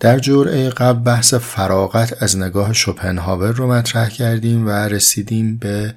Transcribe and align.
در 0.00 0.18
جرعه 0.18 0.70
قبل 0.70 1.02
بحث 1.02 1.34
فراغت 1.34 2.22
از 2.22 2.36
نگاه 2.36 2.72
شوپنهاور 2.72 3.52
رو 3.52 3.72
مطرح 3.72 4.08
کردیم 4.08 4.66
و 4.66 4.70
رسیدیم 4.70 5.56
به 5.56 5.94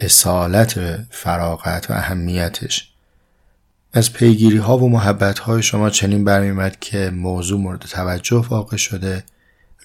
اصالت 0.00 0.74
فراغت 1.10 1.90
و 1.90 1.94
اهمیتش. 1.94 2.90
از 3.92 4.12
پیگیری 4.12 4.56
ها 4.56 4.78
و 4.78 4.90
محبت 4.90 5.38
های 5.38 5.62
شما 5.62 5.90
چنین 5.90 6.24
برمیمد 6.24 6.80
که 6.80 7.10
موضوع 7.10 7.60
مورد 7.60 7.80
توجه 7.80 8.46
واقع 8.48 8.76
شده. 8.76 9.24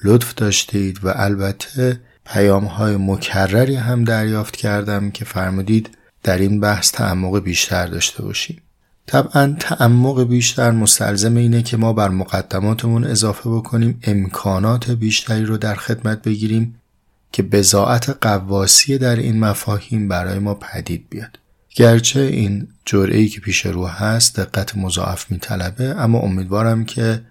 لطف 0.04 0.33
داشتید 0.33 1.05
و 1.05 1.13
البته 1.15 1.99
پیام 2.25 2.65
های 2.65 2.97
مکرری 2.97 3.75
هم 3.75 4.04
دریافت 4.04 4.55
کردم 4.55 5.11
که 5.11 5.25
فرمودید 5.25 5.97
در 6.23 6.38
این 6.38 6.59
بحث 6.59 6.91
تعمق 6.91 7.39
بیشتر 7.39 7.88
داشته 7.88 8.23
باشیم. 8.23 8.61
طبعا 9.10 9.55
تعمق 9.60 10.23
بیشتر 10.23 10.71
مستلزم 10.71 11.36
اینه 11.36 11.64
که 11.64 11.78
ما 11.78 11.94
بر 11.94 12.09
مقدماتمون 12.09 13.04
اضافه 13.04 13.50
بکنیم 13.50 14.00
امکانات 14.04 14.91
بیشتری 14.91 15.46
رو 15.46 15.58
در 15.58 15.76
خدمت 15.76 16.22
بگیریم 16.22 16.76
که 17.31 17.44
بزاعت 17.44 18.17
قواسی 18.22 18.98
در 18.98 19.16
این 19.16 19.40
مفاهیم 19.40 20.08
برای 20.08 20.40
ما 20.40 20.53
پدید 20.53 21.05
بیاد. 21.09 21.40
گرچه 21.76 22.20
این 22.20 22.67
جرعه 22.86 23.27
که 23.27 23.40
پیش 23.40 23.66
رو 23.66 23.88
هست 23.88 24.40
دقت 24.40 24.77
مضاعف 24.77 25.31
میطلبه 25.31 25.95
اما 25.98 26.20
امیدوارم 26.20 26.86
که 26.86 27.22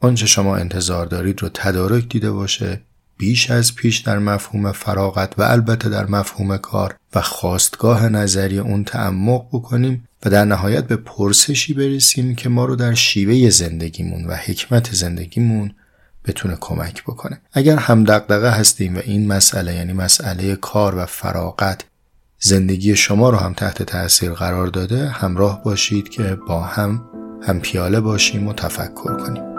آنچه 0.00 0.26
شما 0.26 0.56
انتظار 0.56 1.06
دارید 1.06 1.42
رو 1.42 1.48
تدارک 1.54 2.08
دیده 2.08 2.30
باشه 2.30 2.80
بیش 3.18 3.50
از 3.50 3.74
پیش 3.74 3.98
در 3.98 4.18
مفهوم 4.18 4.72
فراغت 4.72 5.38
و 5.38 5.42
البته 5.42 5.88
در 5.88 6.06
مفهوم 6.06 6.56
کار 6.56 6.96
و 7.16 7.20
خواستگاه 7.20 8.08
نظری 8.08 8.58
اون 8.58 8.84
تعمق 8.84 9.46
بکنیم 9.52 10.08
و 10.24 10.30
در 10.30 10.44
نهایت 10.44 10.86
به 10.86 10.96
پرسشی 10.96 11.74
برسیم 11.74 12.34
که 12.34 12.48
ما 12.48 12.64
رو 12.64 12.76
در 12.76 12.94
شیوه 12.94 13.50
زندگیمون 13.50 14.26
و 14.26 14.34
حکمت 14.34 14.92
زندگیمون 14.92 15.74
بتونه 16.24 16.56
کمک 16.60 17.02
بکنه. 17.02 17.40
اگر 17.52 17.76
هم 17.76 18.04
دقدقه 18.04 18.50
هستیم 18.50 18.96
و 18.96 19.00
این 19.04 19.26
مسئله 19.26 19.74
یعنی 19.74 19.92
مسئله 19.92 20.56
کار 20.56 20.98
و 20.98 21.06
فراغت 21.06 21.84
زندگی 22.38 22.96
شما 22.96 23.30
رو 23.30 23.36
هم 23.36 23.52
تحت 23.52 23.82
تاثیر 23.82 24.32
قرار 24.32 24.66
داده 24.66 25.08
همراه 25.08 25.62
باشید 25.62 26.08
که 26.08 26.38
با 26.48 26.60
هم 26.60 27.04
هم 27.46 27.60
پیاله 27.60 28.00
باشیم 28.00 28.48
و 28.48 28.52
تفکر 28.52 29.16
کنیم. 29.16 29.55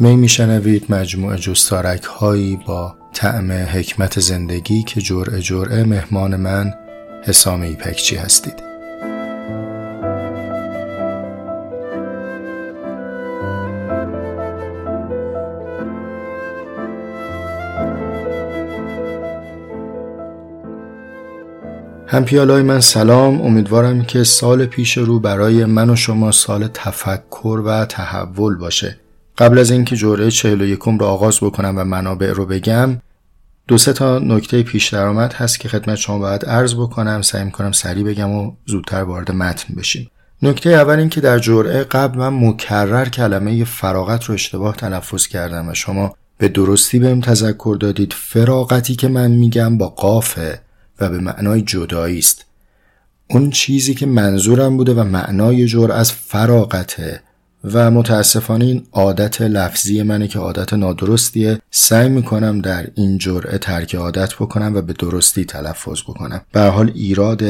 می 0.00 0.16
میشنوید 0.16 0.84
مجموعه 0.88 1.38
جستارک 1.38 2.02
هایی 2.02 2.58
با 2.66 2.96
طعم 3.12 3.52
حکمت 3.52 4.20
زندگی 4.20 4.82
که 4.82 5.00
جرعه 5.00 5.40
جرعه 5.40 5.84
مهمان 5.84 6.36
من 6.36 6.74
حسام 7.22 7.62
ایپکچی 7.62 8.16
هستید. 8.16 8.62
همپیالای 22.06 22.62
من 22.62 22.80
سلام. 22.80 23.42
امیدوارم 23.42 24.04
که 24.04 24.24
سال 24.24 24.66
پیش 24.66 24.98
رو 24.98 25.20
برای 25.20 25.64
من 25.64 25.90
و 25.90 25.96
شما 25.96 26.32
سال 26.32 26.68
تفکر 26.74 27.62
و 27.64 27.84
تحول 27.84 28.56
باشه. 28.56 29.03
قبل 29.38 29.58
از 29.58 29.70
اینکه 29.70 29.96
جوره 29.96 30.30
41 30.30 30.78
رو 30.78 31.04
آغاز 31.04 31.38
بکنم 31.40 31.74
و 31.78 31.84
منابع 31.84 32.32
رو 32.32 32.46
بگم 32.46 32.98
دو 33.68 33.78
سه 33.78 33.92
تا 33.92 34.18
نکته 34.18 34.62
پیش 34.62 34.88
درآمد 34.88 35.32
هست 35.32 35.60
که 35.60 35.68
خدمت 35.68 35.94
شما 35.94 36.18
باید 36.18 36.46
عرض 36.46 36.74
بکنم. 36.74 37.22
سعی 37.22 37.50
کنم 37.50 37.72
سریع 37.72 38.04
بگم 38.04 38.30
و 38.30 38.52
زودتر 38.66 39.02
وارد 39.02 39.32
متن 39.32 39.74
بشیم. 39.74 40.10
نکته 40.42 40.70
اول 40.70 40.98
این 40.98 41.08
که 41.08 41.20
در 41.20 41.38
جرعه 41.38 41.84
قبل 41.84 42.18
من 42.18 42.48
مکرر 42.48 43.08
کلمه 43.08 43.64
فراغت 43.64 44.24
رو 44.24 44.34
اشتباه 44.34 44.76
تلفظ 44.76 45.26
کردم 45.26 45.68
و 45.68 45.74
شما 45.74 46.16
به 46.38 46.48
درستی 46.48 46.98
بهم 46.98 47.20
تذکر 47.20 47.76
دادید. 47.80 48.12
فراغتی 48.12 48.96
که 48.96 49.08
من 49.08 49.30
میگم 49.30 49.78
با 49.78 49.88
قافه 49.88 50.60
و 51.00 51.08
به 51.08 51.18
معنای 51.18 51.62
جدایی 51.62 52.18
است. 52.18 52.44
اون 53.30 53.50
چیزی 53.50 53.94
که 53.94 54.06
منظورم 54.06 54.76
بوده 54.76 54.94
و 54.94 55.04
معنای 55.04 55.66
جور 55.66 55.92
از 55.92 56.12
فراغته 56.12 57.20
و 57.72 57.90
متاسفانه 57.90 58.64
این 58.64 58.86
عادت 58.92 59.42
لفظی 59.42 60.02
منه 60.02 60.28
که 60.28 60.38
عادت 60.38 60.72
نادرستیه. 60.72 61.58
سعی 61.70 62.08
می‌کنم 62.08 62.60
در 62.60 62.86
این 62.94 63.18
جرعه 63.18 63.58
ترک 63.58 63.94
عادت 63.94 64.34
بکنم 64.34 64.74
و 64.74 64.80
به 64.80 64.92
درستی 64.92 65.44
تلفظ 65.44 66.02
بکنم. 66.02 66.40
به 66.52 66.60
حال 66.60 66.92
ایراد 66.94 67.42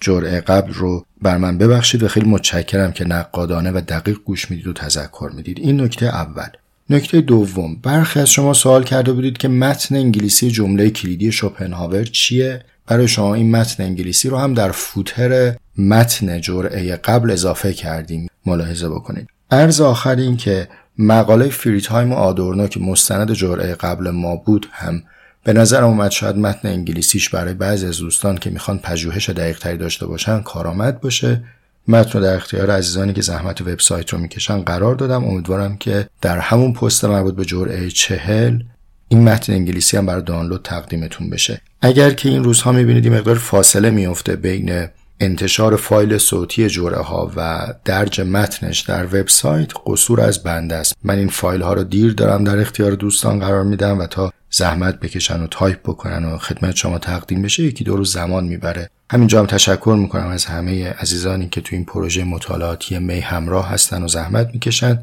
جرعه 0.00 0.40
قبل 0.40 0.72
رو 0.72 1.04
بر 1.22 1.36
من 1.36 1.58
ببخشید 1.58 2.02
و 2.02 2.08
خیلی 2.08 2.28
متشکرم 2.28 2.92
که 2.92 3.04
نقادانه 3.04 3.70
و 3.70 3.80
دقیق 3.88 4.18
گوش 4.24 4.50
می‌دید 4.50 4.66
و 4.66 4.72
تذکر 4.72 5.30
می‌دید. 5.34 5.58
این 5.58 5.80
نکته 5.80 6.06
اول. 6.06 6.48
نکته 6.90 7.20
دوم. 7.20 7.76
برخی 7.82 8.20
از 8.20 8.30
شما 8.30 8.52
سوال 8.52 8.84
کرده 8.84 9.12
بودید 9.12 9.38
که 9.38 9.48
متن 9.48 9.94
انگلیسی 9.94 10.50
جمله 10.50 10.90
کلیدی 10.90 11.32
شوپنهاور 11.32 12.04
چیه؟ 12.04 12.64
برای 12.86 13.08
شما 13.08 13.34
این 13.34 13.50
متن 13.50 13.82
انگلیسی 13.82 14.28
رو 14.28 14.38
هم 14.38 14.54
در 14.54 14.70
فوتر 14.70 15.56
متن 15.78 16.40
جرعه 16.40 16.96
قبل 16.96 17.30
اضافه 17.30 17.72
کردیم. 17.72 18.28
ملاحظه 18.46 18.88
بکنید. 18.88 19.28
ارز 19.50 19.80
آخر 19.80 20.16
این 20.16 20.36
که 20.36 20.68
مقاله 20.98 21.48
فری 21.48 21.80
تایم 21.80 22.12
و 22.12 22.16
آدورنو 22.16 22.66
که 22.66 22.80
مستند 22.80 23.32
جرعه 23.32 23.74
قبل 23.74 24.10
ما 24.10 24.36
بود 24.36 24.68
هم 24.72 25.02
به 25.44 25.52
نظر 25.52 25.84
اومد 25.84 26.10
شاید 26.10 26.36
متن 26.36 26.68
انگلیسیش 26.68 27.28
برای 27.28 27.54
بعضی 27.54 27.86
از 27.86 27.98
دوستان 27.98 28.38
که 28.38 28.50
می‌خوان 28.50 28.78
پژوهش 28.78 29.30
دقیق 29.30 29.58
تری 29.58 29.76
داشته 29.76 30.06
باشن 30.06 30.40
کارآمد 30.40 31.00
باشه. 31.00 31.44
متن 31.88 32.18
رو 32.18 32.24
در 32.24 32.34
اختیار 32.34 32.70
عزیزانی 32.70 33.12
که 33.12 33.22
زحمت 33.22 33.60
وبسایت 33.60 34.12
رو 34.12 34.18
می‌کشن 34.18 34.60
قرار 34.60 34.94
دادم. 34.94 35.24
امیدوارم 35.24 35.76
که 35.76 36.08
در 36.20 36.38
همون 36.38 36.72
پست 36.72 37.04
مربوط 37.04 37.34
به 37.34 37.44
جرعه 37.44 37.90
چهل 37.90 38.62
این 39.08 39.24
متن 39.24 39.52
انگلیسی 39.52 39.96
هم 39.96 40.06
برای 40.06 40.22
دانلود 40.22 40.62
تقدیمتون 40.64 41.30
بشه. 41.30 41.60
اگر 41.82 42.10
که 42.10 42.28
این 42.28 42.44
روزها 42.44 42.72
می‌بینید 42.72 43.04
این 43.04 43.14
مقدار 43.14 43.38
فاصله 43.38 43.90
میفته 43.90 44.36
بین 44.36 44.86
انتشار 45.20 45.76
فایل 45.76 46.18
صوتی 46.18 46.68
جرعه 46.68 46.98
ها 46.98 47.32
و 47.36 47.66
درج 47.84 48.20
متنش 48.20 48.80
در 48.80 49.04
وبسایت 49.04 49.72
قصور 49.86 50.20
از 50.20 50.42
بنده 50.42 50.76
است. 50.76 50.96
من 51.04 51.18
این 51.18 51.28
فایل 51.28 51.62
ها 51.62 51.72
رو 51.72 51.84
دیر 51.84 52.12
دارم 52.12 52.44
در 52.44 52.58
اختیار 52.58 52.92
دوستان 52.92 53.38
قرار 53.38 53.64
میدم 53.64 53.98
و 53.98 54.06
تا 54.06 54.32
زحمت 54.50 55.00
بکشن 55.00 55.42
و 55.42 55.46
تایپ 55.46 55.82
بکنن 55.82 56.24
و 56.24 56.38
خدمت 56.38 56.76
شما 56.76 56.98
تقدیم 56.98 57.42
بشه 57.42 57.62
یکی 57.62 57.84
دو 57.84 57.96
روز 57.96 58.12
زمان 58.12 58.44
می‌بره. 58.44 58.90
همینجا 59.10 59.40
هم 59.40 59.46
تشکر 59.46 59.96
می‌کنم 59.98 60.28
از 60.28 60.44
همه 60.44 60.90
عزیزانی 60.90 61.48
که 61.48 61.60
تو 61.60 61.76
این 61.76 61.84
پروژه 61.84 62.24
مطالعاتی 62.24 63.20
همراه 63.20 63.68
هستن 63.68 64.02
و 64.02 64.08
زحمت 64.08 64.50
می‌کشن 64.52 65.02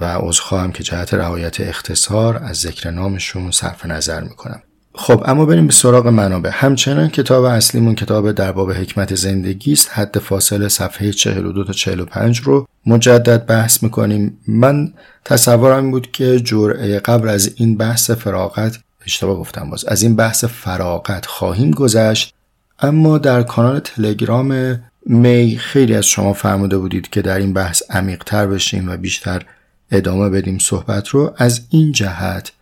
و 0.00 0.04
عذرخواهم 0.04 0.72
که 0.72 0.82
جهت 0.82 1.14
رعایت 1.14 1.60
اختصار 1.60 2.36
از 2.36 2.56
ذکر 2.56 2.90
نامشون 2.90 3.50
صرف 3.50 3.86
نظر 3.86 4.20
می‌کنم. 4.20 4.62
خب 4.98 5.22
اما 5.26 5.46
بریم 5.46 5.66
به 5.66 5.72
سراغ 5.72 6.06
منابع. 6.06 6.50
همچنان 6.52 7.08
کتاب 7.08 7.44
اصلیمون 7.44 7.94
کتاب 7.94 8.32
در 8.32 8.52
باب 8.52 8.72
حکمت 8.72 9.14
زندگی 9.14 9.72
است. 9.72 9.90
حد 9.92 10.18
فاصله 10.18 10.68
صفحه 10.68 11.12
42 11.12 11.64
تا 11.64 11.72
45 11.72 12.38
رو 12.38 12.66
مجدد 12.86 13.46
بحث 13.46 13.82
می‌کنیم. 13.82 14.38
من 14.48 14.92
تصورم 15.24 15.90
بود 15.90 16.12
که 16.12 16.40
جرعه 16.40 16.98
قبل 16.98 17.28
از 17.28 17.54
این 17.56 17.76
بحث 17.76 18.10
فراغت 18.10 18.78
اشتباه 19.06 19.36
گفتم 19.36 19.70
باز 19.70 19.84
از 19.84 20.02
این 20.02 20.16
بحث 20.16 20.44
فراغت 20.44 21.26
خواهیم 21.26 21.70
گذشت. 21.70 22.34
اما 22.80 23.18
در 23.18 23.42
کانال 23.42 23.78
تلگرام 23.78 24.80
می 25.06 25.56
خیلی 25.60 25.94
از 25.94 26.06
شما 26.06 26.32
فرموده 26.32 26.78
بودید 26.78 27.10
که 27.10 27.22
در 27.22 27.38
این 27.38 27.52
بحث 27.52 27.82
عمیقتر 27.90 28.46
بشیم 28.46 28.88
و 28.88 28.96
بیشتر 28.96 29.42
ادامه 29.90 30.28
بدیم 30.30 30.58
صحبت 30.58 31.08
رو. 31.08 31.34
از 31.36 31.60
این 31.70 31.92
جهت 31.92 32.52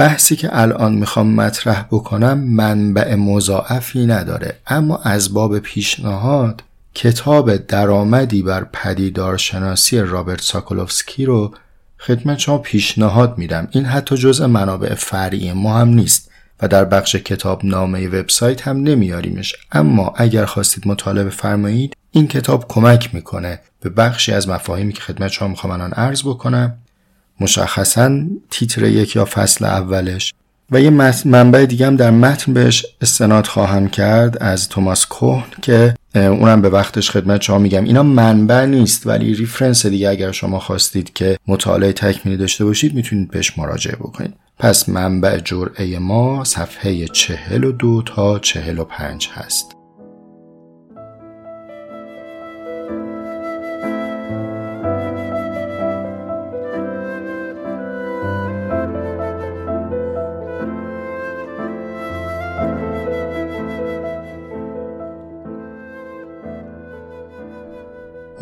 بحثی 0.00 0.36
که 0.36 0.48
الان 0.52 0.94
می‌خوام 0.94 1.34
مطرح 1.34 1.82
بکنم 1.82 2.38
منبع 2.38 3.14
مضاعفی 3.14 4.06
نداره. 4.06 4.56
اما 4.66 4.96
از 4.96 5.34
باب 5.34 5.58
پیشنهاد 5.58 6.62
کتاب 6.94 7.56
درآمدی 7.56 8.42
بر 8.42 8.66
پدیدارشناسی 8.72 9.98
رابرت 9.98 10.40
ساکولوفسکی 10.40 11.24
رو 11.24 11.54
خدمت 11.98 12.38
شما 12.38 12.58
پیشنهاد 12.58 13.38
میدم. 13.38 13.68
این 13.70 13.84
حتی 13.84 14.16
جزء 14.16 14.46
منابع 14.46 14.94
فرعی 14.94 15.52
ما 15.52 15.78
هم 15.78 15.88
نیست 15.88 16.30
و 16.62 16.68
در 16.68 16.84
بخش 16.84 17.16
کتاب 17.16 17.64
نامه 17.64 18.08
وبسایت 18.08 18.68
هم 18.68 18.76
نمیاریمش. 18.76 19.54
اما 19.72 20.12
اگر 20.16 20.44
خواستید 20.44 20.88
مطالبه 20.88 21.30
فرمایید 21.30 21.96
این 22.10 22.28
کتاب 22.28 22.64
کمک 22.68 23.14
می‌کنه 23.14 23.60
به 23.80 23.90
بخشی 23.90 24.32
از 24.32 24.48
مفاهیمی 24.48 24.92
که 24.92 25.00
خدمت 25.00 25.30
شما 25.30 25.48
می‌خوام 25.48 25.72
الان 25.72 25.92
عرض 25.92 26.22
بکنم. 26.22 26.78
مشخصا 27.40 28.20
تیتر 28.50 28.84
یک 28.84 29.16
یا 29.16 29.24
فصل 29.24 29.64
اولش. 29.64 30.34
و 30.70 30.80
یه 30.80 30.90
منبع 31.24 31.66
دیگه 31.66 31.86
هم 31.86 31.96
در 31.96 32.10
متن 32.10 32.52
بهش 32.52 32.86
استناد 33.00 33.46
خواهم 33.46 33.88
کرد 33.88 34.42
از 34.42 34.68
توماس 34.68 35.06
کوهن 35.06 35.44
که 35.62 35.94
اونم 36.14 36.62
به 36.62 36.68
وقتش 36.68 37.10
خدمت 37.10 37.42
شما 37.42 37.58
میگم. 37.58 37.84
اینا 37.84 38.02
منبع 38.02 38.64
نیست 38.64 39.06
ولی 39.06 39.34
ریفرنس 39.34 39.86
دیگه 39.86 40.08
اگر 40.08 40.32
شما 40.32 40.58
خواستید 40.58 41.12
که 41.12 41.38
مطالعه 41.46 41.92
تکمیلی 41.92 42.38
داشته 42.38 42.64
باشید 42.64 42.94
می‌تونید 42.94 43.30
بهش 43.30 43.58
مراجعه 43.58 43.96
بکنید. 43.96 44.34
پس 44.58 44.88
منبع 44.88 45.38
جرعه 45.38 45.98
ما 45.98 46.44
صفحه 46.44 47.06
42 47.06 48.02
تا 48.02 48.38
45 48.38 49.28
هست. 49.32 49.79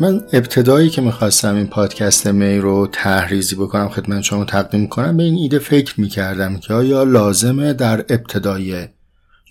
من 0.01 0.23
ابتدایی 0.33 0.89
که 0.89 1.01
می‌خواستم 1.01 1.55
این 1.55 1.67
پادکست 1.67 2.27
می 2.27 2.57
رو 2.57 2.87
تحریزی 2.87 3.55
بکنم 3.55 3.89
خدمت 3.89 4.21
شما 4.21 4.45
تقدیم 4.45 4.87
کنم 4.87 5.17
به 5.17 5.23
این 5.23 5.35
ایده 5.35 5.59
فکر 5.59 6.01
می‌کردم 6.01 6.57
که 6.57 6.73
آیا 6.73 7.03
لازمه 7.03 7.73
در 7.73 7.99
ابتدای 7.99 8.87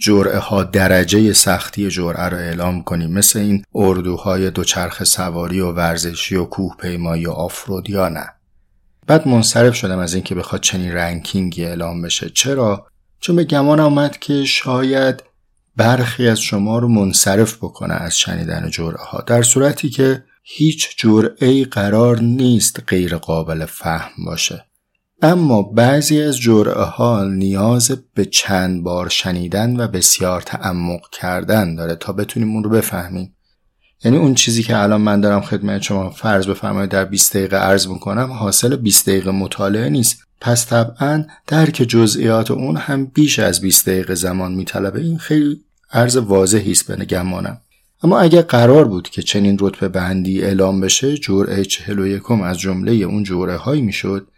جرعه 0.00 0.39
ها 0.39 0.65
درجه 0.65 1.33
سختی 1.33 1.91
جرعه 1.91 2.29
رو 2.29 2.37
اعلام 2.37 2.83
کنیم 2.83 3.11
مثل 3.11 3.39
این 3.39 3.65
اردوهای 3.75 4.50
دوچرخ 4.50 5.05
سواری 5.05 5.61
و 5.61 5.73
ورزشی 5.73 6.37
و 6.37 6.45
کوه 6.45 6.77
پیمایی 6.77 7.27
و 7.27 7.31
آفرود 7.31 7.91
یا 7.91 8.09
نه؟ 8.09 8.29
بعد 9.06 9.29
منصرف 9.29 9.75
شدم 9.75 9.99
از 9.99 10.15
اینکه 10.15 10.35
بخواد 10.35 10.61
چنین 10.61 10.93
رنکینگی 10.93 11.65
اعلام 11.65 12.03
بشه. 12.03 12.31
چرا؟ 12.31 12.87
چون 13.21 13.37
به 13.37 13.44
گمان 13.44 13.81
آمد 13.81 14.19
که 14.19 14.44
شاید 14.44 15.23
برخی 15.77 16.29
از 16.29 16.41
شما 16.41 16.79
رو 16.79 16.89
منصرف 16.89 17.56
بکنه 17.56 17.94
از 17.94 18.19
شنیدن 18.19 18.71
جرعه 18.71 19.05
ها 19.05 19.25
در 19.27 19.43
صورتی 19.43 19.91
که 19.91 20.25
هیچ 20.50 20.97
جرعه 20.97 21.65
قرار 21.65 22.21
نیست 22.21 22.83
غیر 22.87 23.17
قابل 23.17 23.65
فهم 23.65 24.25
باشه. 24.27 24.65
اما 25.23 25.62
بعضی 25.62 26.23
از 26.23 26.39
جرعه 26.39 26.85
ها 26.85 27.25
نیاز 27.25 27.99
به 28.15 28.25
چند 28.25 28.83
بار 28.83 29.09
شنیدن 29.09 29.81
و 29.81 29.89
بسیار 29.89 30.41
تعمق 30.41 31.00
کردن 31.12 31.75
داره 31.75 31.95
تا 31.95 32.12
بتونیم 32.12 32.55
اون 32.55 32.65
رو 32.65 32.71
بفهمیم. 32.71 33.37
یعنی 34.05 34.17
اون 34.17 34.35
چیزی 34.35 34.62
که 34.62 34.83
الان 34.83 35.00
من 35.00 35.21
دارم 35.21 35.41
خدمت 35.41 35.83
شما 35.83 36.11
فرض 36.11 36.47
بفرمایید 36.47 36.91
در 36.91 37.05
20 37.05 37.37
دقیقه 37.37 37.56
عرض 37.56 37.87
می‌کنم 37.87 38.33
حاصل 38.33 38.77
20 38.77 39.09
دقیقه 39.09 39.31
مطالعه 39.31 39.89
نیست. 39.89 40.19
پس 40.41 40.67
طبعا 40.67 41.25
درک 41.47 41.75
جزئیات 41.75 42.51
اون 42.51 42.77
هم 42.77 43.06
بیش 43.06 43.39
از 43.39 43.61
20 43.61 43.89
دقیقه 43.89 44.15
زمان 44.15 44.53
میطلبه. 44.53 45.01
این 45.01 45.19
خیلی 45.19 45.61
عرض 45.93 46.17
واضحی 46.17 46.73
است 46.73 46.93
به 46.93 47.05
گمانم 47.05 47.61
اما 48.03 48.21
اگر 48.21 48.43
قرار 48.43 48.85
بود 48.85 49.09
که 49.09 49.23
چنین 49.23 49.56
رتبه 49.61 49.89
بندی 49.89 50.43
اعلام 50.43 50.81
بشه 50.81 51.17
جرعه 51.17 51.65
41 51.65 52.31
از 52.31 52.59
جمله 52.59 52.93
اون 52.93 53.23
جرعه 53.23 53.56
هایی 53.56 53.83
می‌شد 53.83 54.29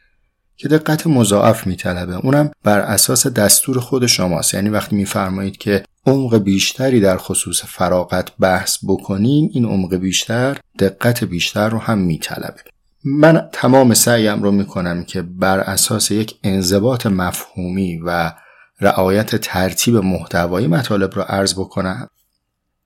که 0.57 0.69
دقت 0.69 1.07
مضاعف 1.07 1.67
میطلبه. 1.67 2.17
اونم 2.17 2.51
بر 2.65 2.81
اساس 2.81 3.27
دستور 3.27 3.81
خود 3.81 4.07
شماست. 4.07 4.55
یعنی 4.55 4.69
وقتی 4.69 4.97
میفرمایید 4.97 5.57
که 5.57 5.85
عمق 6.07 6.37
بیشتری 6.37 7.01
در 7.01 7.17
خصوص 7.17 7.65
فراغت 7.65 8.37
بحث 8.37 8.79
بکنیم 8.89 9.51
این 9.53 9.65
عمق 9.65 9.95
بیشتر 9.95 10.56
دقت 10.79 11.25
بیشتر 11.25 11.69
رو 11.69 11.79
هم 11.79 11.99
میطلبه. 11.99 12.61
من 13.05 13.49
تمام 13.53 13.95
سعیم 13.95 14.43
رو 14.43 14.51
می‌کنم 14.51 15.05
که 15.05 15.23
بر 15.23 15.61
اساس 15.61 16.11
یک 16.11 16.35
انضباط 16.45 17.06
مفهومی 17.06 18.01
و 18.06 18.33
رعایت 18.81 19.37
ترتیب 19.37 19.97
محتوایی 19.97 20.67
مطالب 20.67 21.15
رو 21.15 21.23
عرض 21.23 21.55
بکنم. 21.55 22.09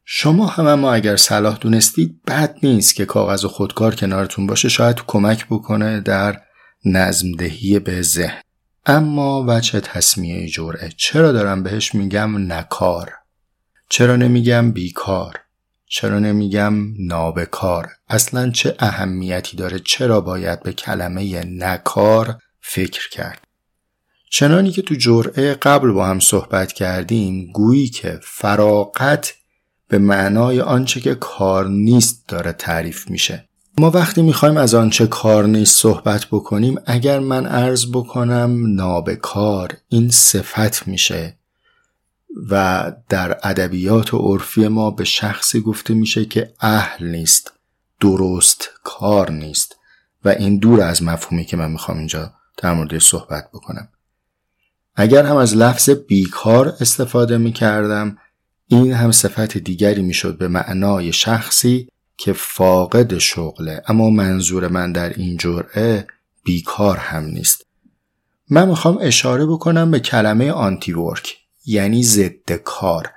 شما 0.04 0.46
هم 0.46 0.66
اما 0.66 0.92
اگر 0.92 1.16
صلاح 1.16 1.58
دونستید 1.58 2.22
بد 2.26 2.56
نیست 2.62 2.94
که 2.94 3.04
کاغذ 3.04 3.44
و 3.44 3.48
خودکار 3.48 3.94
کنارتون 3.94 4.46
باشه. 4.46 4.68
شاید 4.68 5.00
کمک 5.06 5.46
بکنه 5.50 6.00
در 6.00 6.40
نظمدهی 6.84 7.78
به 7.78 8.02
ذهن. 8.02 8.40
اما 8.86 9.44
وجه 9.48 9.80
تصمیه 9.80 10.48
جرعه. 10.48 10.90
چرا 10.96 11.32
دارم 11.32 11.62
بهش 11.62 11.94
میگم 11.94 12.52
نکار؟ 12.52 13.12
چرا 13.88 14.16
نمیگم 14.16 14.72
بیکار؟ 14.72 15.40
چرا 15.86 16.18
نمیگم 16.18 16.74
نابکار؟ 16.98 17.88
اصلا 18.08 18.50
چه 18.50 18.76
اهمیتی 18.78 19.56
داره؟ 19.56 19.78
چرا 19.78 20.20
باید 20.20 20.62
به 20.62 20.72
کلمه 20.72 21.44
نکار 21.44 22.38
فکر 22.60 23.08
کرد؟ 23.10 23.40
چنانی 24.30 24.70
که 24.70 24.82
تو 24.82 24.94
جرعه 24.94 25.54
قبل 25.54 25.90
با 25.92 26.06
هم 26.06 26.20
صحبت 26.20 26.72
کردیم 26.72 27.50
گویی 27.52 27.88
که 27.88 28.20
فراقت 28.22 29.34
به 29.88 29.98
معنای 29.98 30.60
آنچه 30.60 31.00
که 31.00 31.14
کار 31.14 31.68
نیست 31.68 32.28
داره 32.28 32.52
تعریف 32.52 33.10
میشه. 33.10 33.48
ما 33.78 33.90
وقتی 33.90 34.22
می‌خوایم 34.22 34.56
از 34.56 34.74
آنچه 34.74 35.06
کار 35.06 35.46
نیست 35.46 35.80
صحبت 35.80 36.26
بکنیم 36.26 36.78
اگر 36.86 37.18
من 37.18 37.46
عرض 37.46 37.86
بکنم 37.92 38.74
نابکار 38.74 39.76
این 39.88 40.10
صفت 40.10 40.88
میشه 40.88 41.36
و 42.50 42.92
در 43.08 43.38
ادبیات 43.42 44.14
و 44.14 44.18
عرفی 44.18 44.68
ما 44.68 44.90
به 44.90 45.04
شخصی 45.04 45.60
گفته 45.60 45.94
میشه 45.94 46.24
که 46.24 46.52
اهل 46.60 47.06
نیست 47.06 47.52
درست 48.00 48.68
کار 48.82 49.30
نیست 49.30 49.76
و 50.24 50.28
این 50.28 50.58
دور 50.58 50.80
از 50.80 51.02
مفهومی 51.02 51.44
که 51.44 51.56
من 51.56 51.70
می‌خوام 51.70 51.98
اینجا 51.98 52.32
در 52.56 52.72
مورد 52.72 52.98
صحبت 52.98 53.48
بکنم. 53.54 53.88
اگر 54.96 55.26
هم 55.26 55.36
از 55.36 55.56
لفظ 55.56 55.90
بیکار 55.90 56.76
استفاده 56.80 57.38
می‌کردم 57.38 58.18
این 58.66 58.92
هم 58.92 59.12
صفت 59.12 59.58
دیگری 59.58 60.02
می‌شد 60.02 60.38
به 60.38 60.48
معنای 60.48 61.12
شخصی 61.12 61.88
که 62.16 62.32
فاقد 62.32 63.18
شغله. 63.18 63.82
اما 63.88 64.10
منظور 64.10 64.68
من 64.68 64.92
در 64.92 65.08
این 65.08 65.36
جرعه 65.36 66.06
بیکار 66.44 66.96
هم 66.96 67.24
نیست. 67.24 67.66
من 68.50 68.68
می‌خوام 68.68 68.98
اشاره 69.00 69.46
بکنم 69.46 69.90
به 69.90 70.00
کلمه 70.00 70.50
آنتی 70.50 70.92
ورک 70.92 71.36
یعنی 71.66 72.02
ضد 72.02 72.52
کار. 72.52 73.10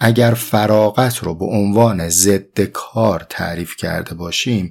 اگر 0.00 0.34
فراغت 0.34 1.18
رو 1.18 1.34
به 1.34 1.44
عنوان 1.44 2.08
ضد 2.08 2.60
کار 2.60 3.26
تعریف 3.30 3.76
کرده 3.76 4.14
باشیم 4.14 4.70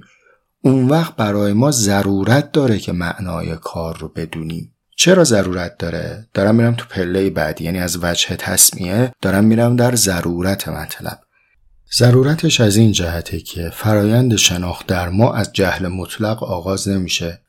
اون 0.62 0.88
وقت 0.88 1.16
برای 1.16 1.52
ما 1.52 1.70
ضرورت 1.70 2.52
داره 2.52 2.78
که 2.78 2.92
معنای 2.92 3.56
کار 3.56 3.98
رو 3.98 4.08
بدونیم. 4.08 4.74
چرا 4.96 5.24
ضرورت 5.24 5.78
داره؟ 5.78 6.26
دارم 6.34 6.54
میرم 6.54 6.74
تو 6.74 6.84
پله 6.90 7.30
بعدی 7.30 7.64
یعنی 7.64 7.78
از 7.78 7.98
وجه 8.02 8.36
تصمیه 8.36 9.12
دارم 9.22 9.44
میرم 9.44 9.76
در 9.76 9.94
ضرورت 9.94 10.68
مطلب. 10.68 11.20
ضرورتش 11.98 12.60
از 12.60 12.76
این 12.76 12.92
جهته 12.92 13.40
که 13.40 13.70
فرایند 13.74 14.36
شناخت 14.36 14.86
در 14.86 15.08
ما 15.08 15.34
از 15.34 15.52
جهل 15.52 15.88
مطلق 15.88 16.42
آغاز 16.42 16.88
نمیشه. 16.88 17.40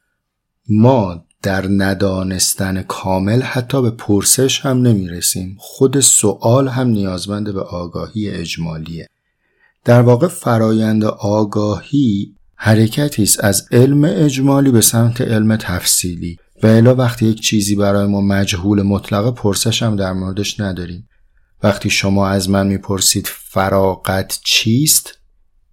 ما 0.70 1.26
در 1.42 1.68
ندانستن 1.68 2.82
کامل 2.82 3.42
حتی 3.42 3.82
به 3.82 3.92
پرسش 3.92 4.60
هم 4.60 4.82
نمی‌رسیم. 4.82 5.56
خود 5.60 6.00
سوال 6.00 6.68
هم 6.68 6.88
نیازمند 6.88 7.54
به 7.54 7.62
آگاهی 7.62 8.30
اجمالیه. 8.30 9.10
در 9.86 10.02
واقع 10.02 10.28
فرایند 10.28 11.06
آگاهی 11.06 12.36
حرکتی 12.56 13.24
است 13.24 13.44
از 13.44 13.68
علم 13.72 14.04
اجمالی 14.04 14.72
به 14.72 14.82
سمت 14.82 15.22
علم 15.22 15.56
تفصیلی. 15.56 16.38
و 16.64 16.68
الا 16.68 16.96
وقتی 16.96 17.26
یک 17.26 17.42
چیزی 17.42 17.76
برای 17.76 18.06
ما 18.06 18.22
مجهول 18.22 18.82
مطلقه 18.82 19.32
پرسش 19.32 19.84
هم 19.84 19.96
در 19.96 20.14
موردش 20.14 20.60
نداریم. 20.60 21.10
وقتی 21.64 21.90
شما 21.90 22.28
از 22.28 22.50
من 22.50 22.68
می‌پرسید 22.68 23.28
فراغت 23.28 24.40
چیست؟ 24.44 25.20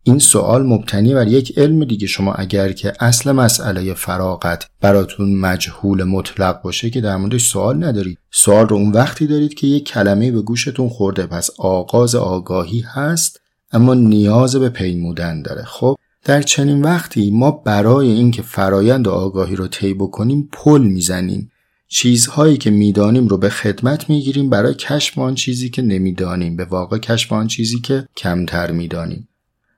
این 0.03 0.19
سوال 0.19 0.67
مبتنی 0.67 1.15
بر 1.15 1.29
یک 1.29 1.59
علم 1.59 1.85
دیگه. 1.85 2.07
شما 2.07 2.33
اگر 2.33 2.73
که 2.73 2.93
اصل 3.01 3.33
مسئله 3.33 3.95
فراغت 3.95 4.67
براتون 4.81 5.35
مجهول 5.35 6.05
مطلق 6.05 6.63
باشه 6.63 6.91
که 6.91 7.01
در 7.01 7.17
موردش 7.17 7.49
سوال 7.49 7.85
ندارید. 7.85 8.19
سوال 8.31 8.69
رو 8.69 8.77
اون 8.77 8.93
وقتی 8.93 9.27
دارید 9.27 9.55
که 9.55 9.67
یک 9.67 9.85
کلمه 9.85 10.31
به 10.31 10.43
گوشتون 10.43 10.89
خورده. 10.89 11.27
پس 11.27 11.51
آغاز 11.59 12.15
آگاهی 12.15 12.81
هست 12.81 13.41
اما 13.73 13.95
نیاز 13.95 14.57
به 14.57 14.69
پیمودن 14.69 15.43
داره. 15.43 15.65
خب؟ 15.65 15.97
در 16.25 16.43
چنین 16.43 16.83
وقتی 16.83 17.31
ما 17.31 17.51
برای 17.51 18.09
اینکه 18.09 18.43
فرایند 18.43 19.09
آگاهی 19.09 19.57
رو 19.57 19.69
طی 19.69 19.95
بکنیم 19.95 20.49
پل 20.53 20.83
می‌زنیم. 20.83 21.51
چیزهایی 21.89 22.57
که 22.57 22.71
می‌دانیم 22.71 23.29
رو 23.29 23.37
به 23.37 23.49
خدمت 23.49 24.11
می‌گیریم 24.11 24.51
برای 24.51 24.75
کشف 24.75 25.19
آن 25.19 25.35
چیزی 25.35 25.71
که 25.71 25.83
نمی‌دانیم 25.83 26.57
به 26.57 26.65
واقع 26.65 26.99
کشف 26.99 27.33
آن 27.33 27.47
چیزی 27.47 27.81
که 27.81 28.09
کمتر 28.17 28.71
می‌دانیم. 28.71 29.29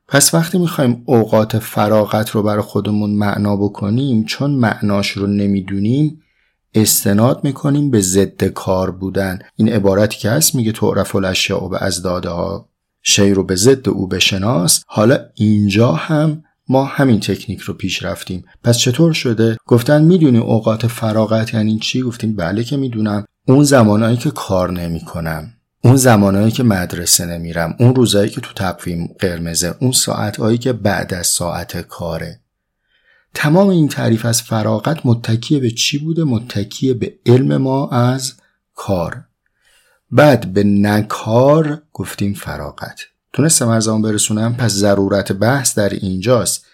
پس 0.09 0.35
وقتی 0.35 0.59
می‌خوایم 0.59 1.03
اوقات 1.07 1.59
فراغت 1.59 2.31
رو 2.31 2.43
برای 2.43 2.63
خودمون 2.63 3.11
معنا 3.11 3.57
بکنیم 3.57 4.25
چون 4.25 4.51
معناش 4.51 5.11
رو 5.11 5.27
نمی‌دونیم 5.27 6.23
استناد 6.75 7.45
می‌کنیم 7.45 7.91
به 7.91 8.01
ضد 8.01 8.45
کار 8.45 8.91
بودن. 8.91 9.39
این 9.57 9.69
عبارتی 9.69 10.19
که 10.19 10.31
هست 10.31 10.55
میگه 10.55 10.73
تعرف 10.73 11.15
الاشیاء 11.17 11.69
به 11.69 11.85
از 11.85 12.03
داده 12.03 12.29
ها 12.29 12.69
شی 13.03 13.31
رو 13.31 13.45
به 13.45 13.57
ضد 13.57 13.89
او 13.89 14.07
بشناس 14.07 14.85
حالا 14.87 15.19
اینجا 15.35 15.93
هم 15.93 16.43
ما 16.69 16.85
همین 16.85 17.21
تکنیک 17.21 17.61
رو 17.61 17.75
پیش 17.75 18.03
رفتیم. 18.03 18.45
پس 18.65 18.79
چطور 18.79 19.13
شده؟ 19.13 19.57
گفتن 19.67 20.03
می‌دونی 20.03 20.39
اوقات 20.39 20.87
فراغت 20.87 21.55
یعنی 21.55 21.79
چی؟ 21.79 22.03
گفتیم 22.03 22.37
بله 22.37 22.65
که 22.65 22.77
می‌دونم. 22.77 23.25
اون 23.49 23.65
زمانهایی 23.65 24.17
که 24.17 24.31
کار 24.31 24.73
نمی‌کنم 24.73 25.53
اون 25.85 25.97
زمانهایی 25.97 26.51
که 26.51 26.63
مدرسه 26.63 27.27
نمیرم 27.27 27.77
اون 27.79 27.95
روزایی 27.95 28.31
که 28.31 28.41
تو 28.41 28.53
تقویم 28.53 29.15
قرمزه 29.19 29.75
اون 29.81 29.93
ساعتهایی 29.93 30.59
که 30.59 30.73
بعد 30.73 31.15
از 31.15 31.27
ساعت 31.27 31.81
کاره. 31.81 32.41
تمام 33.35 33.69
این 33.69 33.89
تعریف 33.89 34.25
از 34.25 34.43
فراغت 34.43 35.07
متکیه 35.07 35.59
به 35.59 35.71
چی 35.71 35.99
بوده؟ 35.99 36.25
متکیه 36.25 36.95
به 36.95 37.15
علم 37.27 37.57
ما 37.57 37.89
از 37.89 38.33
کار. 38.75 39.25
بعد 40.13 40.53
به 40.53 40.65
نکار 40.65 41.83
گفتیم 41.93 42.35
فراغت. 42.35 43.01
تونستم 43.33 43.69
ارزان 43.69 44.03
برسونم 44.03 44.55
پس 44.55 44.71
ضرورت 44.71 45.33
بحث 45.33 45.79
در 45.79 45.89
اینجاست 45.89 46.67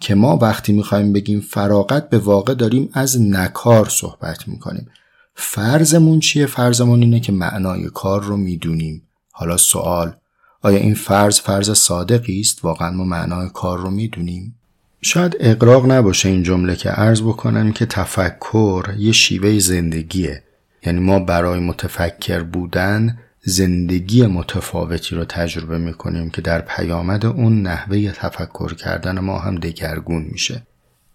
که 0.00 0.14
ما 0.14 0.36
وقتی 0.36 0.72
می‌خوایم 0.72 1.12
بگیم 1.12 1.40
فراغت 1.40 2.08
به 2.08 2.18
واقع 2.18 2.54
داریم 2.54 2.88
از 2.92 3.20
نکار 3.20 3.88
صحبت 3.88 4.48
می‌کنیم. 4.48 4.88
فرضمون 5.34 6.20
چیه؟ 6.20 6.46
فرضمون 6.46 7.02
اینه 7.02 7.20
که 7.20 7.32
معنای 7.32 7.90
کار 7.90 8.22
رو 8.22 8.36
می‌دونیم. 8.36 9.02
حالا 9.30 9.56
سوال 9.56 10.16
آیا 10.62 10.78
این 10.78 10.94
فرض 10.94 11.40
فرض 11.40 11.70
صادقی 11.70 12.40
است؟ 12.40 12.64
واقعا 12.64 12.90
ما 12.90 13.04
معنای 13.04 13.48
کار 13.54 13.78
رو 13.78 13.90
می‌دونیم؟ 13.90 14.54
شاید 15.02 15.36
اقراق 15.40 15.90
نباشه 15.90 16.28
این 16.28 16.42
جمله 16.42 16.76
که 16.76 16.88
عرض 16.88 17.22
بکنم 17.22 17.72
که 17.72 17.86
تفکر 17.86 18.94
یه 18.98 19.12
شیوه 19.12 19.58
زندگیه. 19.58 20.42
یعنی 20.86 21.00
ما 21.00 21.18
برای 21.18 21.60
متفکر 21.60 22.42
بودن 22.42 23.18
زندگی 23.40 24.26
متفاوتی 24.26 25.14
رو 25.14 25.24
تجربه 25.24 25.78
می‌کنیم 25.78 26.30
که 26.30 26.42
در 26.42 26.60
پیامد 26.60 27.26
اون 27.26 27.62
نحوه 27.62 28.12
تفکر 28.12 28.74
کردن 28.74 29.18
ما 29.18 29.38
هم 29.38 29.54
دگرگون 29.54 30.22
میشه. 30.22 30.62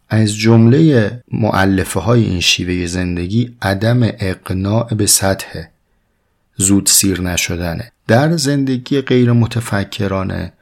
از 0.09 0.33
جمله 0.35 1.11
معلفه 1.31 1.99
های 1.99 2.23
این 2.23 2.39
شیوه 2.39 2.85
زندگی 2.85 3.57
عدم 3.61 3.99
اقناع 4.03 4.93
به 4.93 5.05
سطح 5.05 5.63
زود 6.55 6.85
سیر 6.85 7.21
نشدنه. 7.21 7.91
در 8.07 8.37
زندگی 8.37 9.01
غیر 9.01 9.31
متفکرانه 9.31 10.53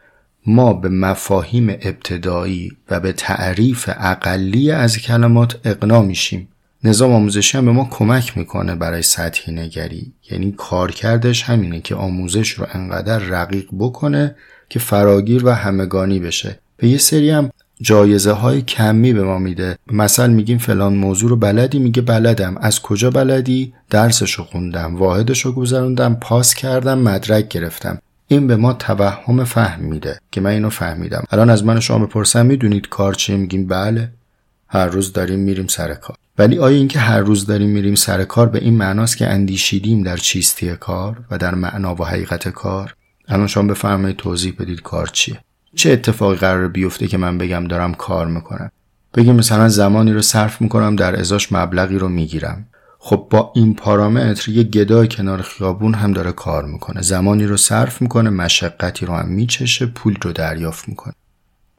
ما 0.45 0.73
به 0.73 0.89
مفاهیم 0.89 1.69
ابتدایی 1.69 2.71
و 2.89 2.99
به 2.99 3.11
تعریف 3.11 3.89
اقلی 3.97 4.71
از 4.71 4.97
کلمات 4.97 5.59
اقنا 5.63 6.01
میشیم. 6.01 6.47
نظام 6.87 7.13
آموزشی 7.13 7.57
هم 7.57 7.65
به 7.65 7.71
ما 7.71 7.87
کمک 7.91 8.37
می‌کنه 8.37 8.75
برای 8.75 9.01
سطحی 9.01 9.53
نگری. 9.53 10.13
یعنی 10.31 10.51
کارکردش 10.51 11.43
همینه 11.43 11.81
که 11.81 11.95
آموزش 11.95 12.49
رو 12.49 12.67
انقدر 12.73 13.19
رقیق 13.19 13.67
بکنه 13.79 14.35
که 14.69 14.79
فراگیر 14.79 15.45
و 15.45 15.49
همگانی 15.49 16.19
بشه. 16.19 16.59
به 16.77 16.87
یه 16.87 16.97
سری 16.97 17.29
هم 17.29 17.49
جایزه 17.81 18.31
های 18.31 18.61
کمی 18.61 19.13
به 19.13 19.23
ما 19.23 19.37
میده. 19.37 19.77
مثلا 19.91 20.27
میگیم 20.27 20.57
فلان 20.57 20.93
موضوع 20.93 21.29
رو 21.29 21.35
بلدی؟ 21.35 21.79
میگه 21.79 22.01
بلدم. 22.01 22.57
از 22.57 22.81
کجا 22.81 23.09
بلدی؟ 23.11 23.73
درسشو 23.89 24.43
خوندم 24.43 24.95
واحدشو 24.95 25.51
گذروندم 25.51 26.15
پاس 26.15 26.53
کردم 26.53 26.99
مدرک 26.99 27.47
گرفتم. 27.47 28.01
این 28.27 28.47
به 28.47 28.55
ما 28.55 28.73
توهم 28.73 29.43
فهم 29.43 29.83
میده 29.83 30.19
که 30.31 30.41
من 30.41 30.49
اینو 30.49 30.69
فهمیدم. 30.69 31.23
الان 31.31 31.49
از 31.49 31.65
من 31.65 31.79
شما 31.79 32.05
بپرسم 32.05 32.45
می‌دونید 32.45 32.89
کار 32.89 33.13
چیه؟ 33.13 33.37
میگیم 33.37 33.67
بله. 33.67 34.09
هر 34.69 34.85
روز 34.85 35.13
داریم 35.13 35.39
میریم 35.39 35.67
سر 35.67 35.93
کار. 35.93 36.17
ولی 36.37 36.59
آیا 36.59 36.77
اینکه 36.77 36.99
هر 36.99 37.19
روز 37.19 37.45
داریم 37.45 37.69
میریم 37.69 37.95
سر 37.95 38.23
کار 38.23 38.49
به 38.49 38.59
این 38.59 38.73
معناست 38.73 39.17
که 39.17 39.27
اندیشیدیم 39.27 40.03
در 40.03 40.17
چیستی 40.17 40.75
کار 40.75 41.23
و 41.31 41.37
در 41.37 41.55
معنا 41.55 41.95
و 41.95 42.05
حقیقت 42.05 42.49
کار؟ 42.49 42.95
الان 43.27 43.47
شما 43.47 43.67
بفرمایید 43.67 44.17
توضیح 44.17 44.53
بدید 44.59 44.81
کار 44.81 45.07
چیه. 45.07 45.39
چه 45.75 45.91
اتفاقی 45.91 46.35
قرار 46.35 46.67
بیفته 46.67 47.07
که 47.07 47.17
من 47.17 47.37
بگم 47.37 47.67
دارم 47.67 47.93
کار 47.93 48.27
می‌کنم؟ 48.27 48.71
بگیم 49.13 49.35
مثلا 49.35 49.69
زمانی 49.69 50.13
رو 50.13 50.21
صرف 50.21 50.61
می‌کنم 50.61 50.95
در 50.95 51.19
ازاش 51.19 51.51
مبلغی 51.51 51.97
رو 51.97 52.09
می‌گیرم. 52.09 52.67
خب 52.99 53.27
با 53.29 53.51
این 53.55 53.75
پارامتر 53.75 54.51
یه 54.51 54.63
گدای 54.63 55.07
کنار 55.07 55.41
خیابون 55.41 55.93
هم 55.93 56.13
داره 56.13 56.31
کار 56.31 56.65
می‌کنه. 56.65 57.01
زمانی 57.01 57.45
رو 57.45 57.57
صرف 57.57 58.01
می‌کنه 58.01 58.29
مشقتی 58.29 59.05
رو 59.05 59.13
هم 59.13 59.27
میچشه 59.27 59.85
پول 59.85 60.17
رو 60.21 60.31
دریافت 60.31 60.89
می‌کنه. 60.89 61.13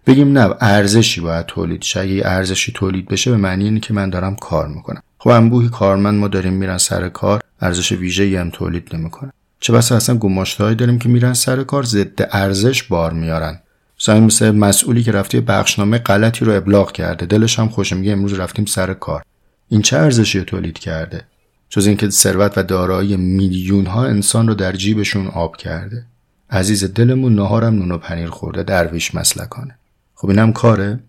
بگیم 0.09 0.39
نه 0.39 0.55
ارزشی 0.61 1.21
باید 1.21 1.47
تولید 1.47 1.83
شه. 1.83 2.01
اگه 2.01 2.23
ارزشی 2.25 2.73
تولید 2.73 3.09
بشه 3.09 3.31
به 3.31 3.37
معنی 3.37 3.65
اینه 3.65 3.81
که 3.81 3.95
من 3.95 4.11
دارم 4.11 4.37
کار 4.37 4.69
می‌کنم. 4.69 5.03
خب 5.19 5.29
انبوهی 5.29 5.69
کارمند 5.69 6.21
ما 6.21 6.29
داریم 6.29 6.53
میرن 6.53 6.79
سر 6.79 7.09
کار 7.09 7.41
ارزش 7.61 7.93
ویژه 7.93 8.41
هم 8.41 8.51
تولید 8.51 8.89
نمی‌کنه 8.93 9.33
چه 9.61 9.73
بسا 9.73 9.97
اصلا 9.97 10.17
گماشتهایی 10.17 10.77
داریم 10.77 10.99
که 10.99 11.09
میرن 11.09 11.33
سر 11.33 11.63
کار 11.63 11.83
ضد 11.83 12.29
ارزش 12.33 12.83
بار 12.83 13.13
میارن. 13.13 13.61
مثلا 14.01 14.21
مثل 14.21 14.51
مسئولی 14.51 15.03
که 15.03 15.13
رفته 15.13 15.41
بخشنامه 15.41 15.99
غلطی 15.99 16.45
رو 16.45 16.53
ابلاغ 16.53 16.93
کرده 16.93 17.27
دلش 17.27 17.59
هم 17.59 17.69
خوش 17.69 17.93
میگه 17.93 18.13
امروز 18.13 18.35
رفتیم 18.35 18.65
سر 18.65 18.95
کار. 18.95 19.23
این 19.69 19.83
چه 19.83 19.97
ارزشی 19.97 20.41
تولید 20.41 20.79
کرده؟ 20.79 21.25
جز 21.71 21.87
اینکه 21.87 22.11
ثروت 22.11 22.59
و 22.59 22.63
دارایی 22.63 23.17
میلیون 23.17 23.87
ها 23.87 24.05
انسان 24.05 24.49
رو 24.49 24.55
در 24.55 24.73
جیبشون 24.73 25.27
آب 25.27 25.57
کرده. 25.57 26.05
عزیز 26.51 26.95
دلمون 26.95 27.35
نهارم 27.35 27.75
نون 27.75 27.93
و 27.93 27.99
پنیر 27.99 28.31
خورده 28.31 28.63
درویش 28.63 29.15
مسلکانه. 29.15 29.78
خب 30.21 30.29
اینم 30.29 30.53
کاره. 30.53 31.01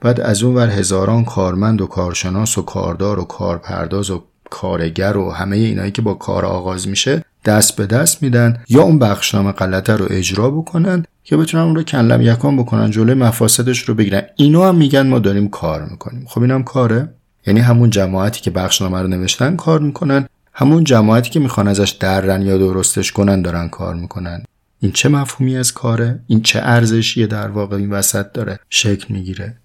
بعد 0.00 0.20
از 0.20 0.42
اون 0.42 0.54
ور 0.54 0.70
هزاران 0.70 1.24
کارمند 1.24 1.80
و 1.80 1.86
کارشناس 1.86 2.58
و 2.58 2.62
کاردار 2.62 3.20
و 3.20 3.24
کارپرداز 3.24 4.10
و 4.10 4.22
کارگر 4.50 5.16
و 5.16 5.30
همه 5.30 5.56
اینایی 5.56 5.90
که 5.90 6.02
با 6.02 6.14
کار 6.14 6.44
آغاز 6.44 6.88
میشه 6.88 7.24
دست 7.44 7.76
به 7.76 7.86
دست 7.86 8.22
میدن 8.22 8.58
یا 8.68 8.82
اون 8.82 8.98
بخشنامه 8.98 9.52
غلطه 9.52 9.96
رو 9.96 10.06
اجرا 10.10 10.50
بکنن 10.50 11.04
که 11.24 11.36
بتونن 11.36 11.62
اون 11.62 11.76
رو 11.76 11.82
کلم 11.82 12.22
یکان 12.22 12.56
بکنن 12.56 12.90
جلوی 12.90 13.14
مفاسدش 13.14 13.78
رو 13.78 13.94
بگیرن. 13.94 14.22
اینو 14.36 14.64
هم 14.64 14.74
میگن 14.74 15.06
ما 15.06 15.18
داریم 15.18 15.48
کار 15.48 15.82
می‌کنیم. 15.84 16.24
خب 16.28 16.42
اینم 16.42 16.62
کاره. 16.62 17.08
یعنی 17.46 17.60
همون 17.60 17.90
جماعتی 17.90 18.40
که 18.40 18.50
بخشنامه 18.50 19.02
رو 19.02 19.08
نوشتن 19.08 19.56
کار 19.56 19.80
می‌کنن. 19.80 20.28
همون 20.52 20.84
جماعتی 20.84 21.30
که 21.30 21.40
می‌خوان 21.40 21.68
ازش 21.68 21.90
درن 21.90 22.42
یا 22.42 22.58
درستش 22.58 23.12
کنن 23.12 23.42
دارن 23.42 23.68
کار 23.68 23.94
می‌کنن. 23.94 24.42
این 24.82 24.92
چه 24.92 25.08
مفهومی 25.08 25.56
از 25.56 25.72
کاره؟ 25.72 26.20
این 26.26 26.42
چه 26.42 26.60
ارزشیه 26.62 27.26
در 27.26 27.48
واقع 27.48 27.76
این 27.76 27.90
وسط 27.90 28.32
داره؟ 28.32 28.58
شکل 28.70 29.14
می‌گیره. 29.14 29.56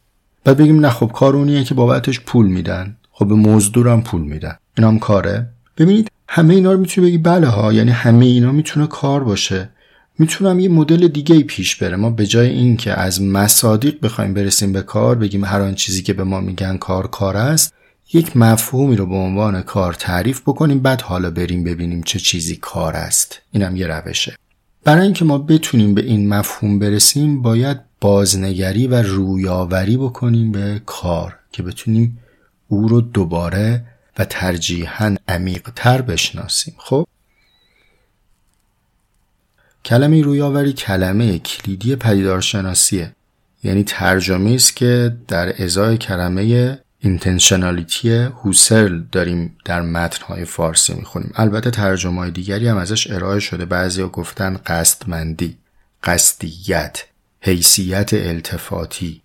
بعد 0.44 0.58
بگیم 0.58 0.80
نه 0.80 0.90
خب 0.90 1.12
کار 1.16 1.36
اونیه 1.36 1.64
که 1.64 1.74
بابتش 1.74 2.20
پول 2.20 2.48
میدن. 2.48 2.96
خب 3.12 3.28
به 3.28 3.36
مزدورم 3.36 4.02
پول 4.02 4.22
میدن. 4.22 4.58
اینام 4.78 5.00
کاره. 5.00 5.48
ببینید 5.78 6.12
همه 6.28 6.54
اینا 6.54 6.72
رو 6.72 6.80
می‌تونی 6.80 7.08
بگی 7.08 7.18
بله 7.18 7.48
ها 7.48 7.74
یعنی 7.74 7.92
همه 7.92 8.26
اینا 8.26 8.52
می‌تونه 8.52 8.88
کار 8.88 9.24
باشه. 9.24 9.70
می‌تونم 10.20 10.60
یه 10.60 10.70
مدل 10.70 11.08
دیگه 11.08 11.44
پیش 11.44 11.76
بره. 11.76 11.96
ما 11.96 12.10
به 12.10 12.26
جای 12.26 12.50
اینکه 12.50 12.94
از 12.94 13.22
مصادیق 13.22 14.02
بخوایم 14.02 14.34
برسیم 14.34 14.74
به 14.74 14.82
کار 14.82 15.16
بگیم 15.16 15.46
هر 15.46 15.62
آن 15.62 15.76
چیزی 15.76 16.04
که 16.04 16.14
به 16.14 16.24
ما 16.24 16.42
میگن 16.42 16.78
کار 16.78 17.08
کار 17.08 17.38
است 17.38 17.74
یک 18.14 18.38
مفهومی 18.38 18.96
رو 18.96 19.06
به 19.06 19.16
عنوان 19.16 19.62
کار 19.62 19.94
تعریف 19.94 20.42
بکنیم 20.42 20.80
بعد 20.80 21.02
حالا 21.02 21.32
بریم 21.32 21.64
ببینیم 21.64 22.04
چه 22.04 22.20
چیزی 22.20 22.56
کار 22.56 22.96
است. 22.96 23.42
اینم 23.52 23.76
یه 23.76 23.88
روشه. 23.88 24.36
برای 24.88 25.04
اینکه 25.04 25.26
ما 25.26 25.38
بتونیم 25.38 25.94
به 25.94 26.02
این 26.02 26.30
مفهوم 26.30 26.80
برسیم 26.80 27.42
باید 27.42 27.78
بازنگری 28.02 28.88
و 28.88 29.02
رویاوری 29.02 29.98
بکنیم 29.98 30.52
به 30.52 30.82
کار 30.86 31.36
که 31.52 31.64
بتونیم 31.64 32.20
او 32.68 32.88
رو 32.88 33.02
دوباره 33.02 33.86
و 34.18 34.26
ترجیحاً 34.26 35.16
عمیقتر 35.28 36.02
بشناسیم. 36.02 36.76
خب؟ 36.78 37.08
کلمه 39.86 40.22
رویاوری 40.22 40.74
کلمه 40.74 41.40
کلیدی 41.40 41.96
پدیدارشناسیه. 41.96 43.12
یعنی 43.64 43.84
ترجمه 43.84 44.52
است 44.52 44.76
که 44.76 45.18
در 45.28 45.64
ازای 45.64 45.98
کلمه 45.98 46.80
اینتنشنالیتی 47.00 48.10
هوسرل 48.10 49.04
داریم 49.12 49.58
در 49.66 49.82
متنهای 49.82 50.46
فارسی 50.46 50.94
می‌خونیم. 50.94 51.32
البته 51.36 51.72
ترجمه 51.72 52.20
های 52.20 52.32
دیگری 52.32 52.68
هم 52.68 52.78
ازش 52.78 53.12
ارائه 53.12 53.40
شده. 53.40 53.66
بعضی 53.66 54.02
ها 54.02 54.08
گفتن 54.08 54.60
قصدمندی 54.66 55.58
قصدیت 56.04 57.04
حیثیت 57.42 58.14
التفاتی 58.14 59.22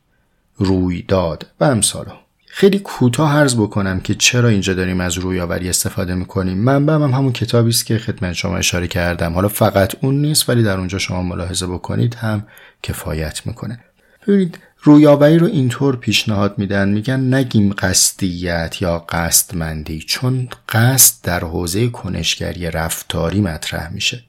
رویداد 0.56 1.46
و 1.60 1.64
امثال 1.64 2.12
خیلی 2.46 2.78
کوتاه 2.78 3.36
عرض 3.36 3.54
بکنم 3.54 4.00
که 4.00 4.14
چرا 4.14 4.48
اینجا 4.48 4.74
داریم 4.74 5.00
از 5.00 5.18
رویاوری 5.18 5.68
استفاده 5.68 6.14
می‌کنیم. 6.14 6.58
منبعم 6.58 7.02
هم 7.02 7.10
همون 7.10 7.32
کتابی 7.32 7.70
است 7.70 7.86
که 7.86 7.98
خدمت 7.98 8.32
شما 8.32 8.56
اشاره 8.56 8.86
کردم. 8.86 9.32
حالا 9.32 9.48
فقط 9.48 9.94
اون 10.00 10.20
نیست 10.20 10.48
ولی 10.48 10.62
در 10.62 10.78
اونجا 10.78 10.98
شما 10.98 11.22
ملاحظه 11.22 11.66
بکنید 11.66 12.14
هم 12.14 12.46
کفایت 12.82 13.46
می‌کنه. 13.46 13.80
ببینید 14.26 14.58
رویاوری 14.84 15.38
رو 15.38 15.46
اینطور 15.46 15.96
پیشنهاد 15.96 16.58
میدن 16.58 16.88
میگن 16.88 17.34
نگیم 17.34 17.72
قصدیت 17.72 18.82
یا 18.82 18.98
قصدمندی 18.98 19.98
چون 19.98 20.48
قصد 20.68 21.24
در 21.24 21.40
حوزه 21.40 21.88
کنشگری 21.88 22.70
رفتاری 22.70 23.40
مطرح 23.40 23.92
میشه. 23.92 24.24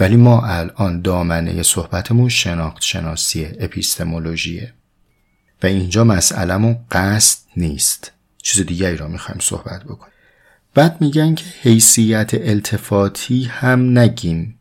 ولی 0.00 0.16
ما 0.16 0.46
الان 0.46 1.00
دامنه 1.00 1.62
صحبتمون 1.62 2.28
شناخت 2.28 2.82
شناسیه 2.82 3.56
اپیستمولوژیه. 3.60 4.72
و 5.62 5.66
اینجا 5.66 6.04
مسئلهمون 6.04 6.78
قصد 6.90 7.38
نیست. 7.56 8.12
چیز 8.42 8.66
دیگری 8.66 8.96
را 8.96 9.08
می‌خوایم 9.08 9.40
صحبت 9.40 9.84
بکنیم. 9.84 10.12
بعد 10.74 11.00
میگن 11.00 11.34
که 11.34 11.44
حیثیت 11.62 12.30
التفاتی 12.34 13.44
هم 13.44 13.98
نگیم 13.98 14.58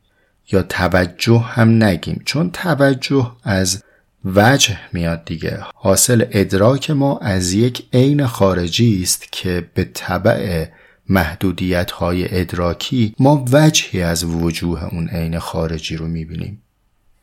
یا 0.51 0.63
توجه 0.63 1.39
هم 1.39 1.83
نگیم. 1.83 2.21
چون 2.25 2.51
توجه 2.51 3.31
از 3.43 3.83
وجه 4.25 4.77
میاد 4.93 5.25
دیگه. 5.25 5.59
حاصل 5.75 6.25
ادراک 6.31 6.91
ما 6.91 7.17
از 7.17 7.53
یک 7.53 7.87
عین 7.93 8.25
خارجی 8.25 9.01
است 9.03 9.27
که 9.31 9.69
به 9.73 9.83
طبع 9.93 10.65
محدودیت 11.09 11.91
های 11.91 12.39
ادراکی 12.39 13.15
ما 13.19 13.45
وجهی 13.51 14.01
از 14.01 14.23
وجوه 14.23 14.83
اون 14.83 15.07
عین 15.07 15.39
خارجی 15.39 15.97
رو 15.97 16.07
می‌بینیم. 16.07 16.61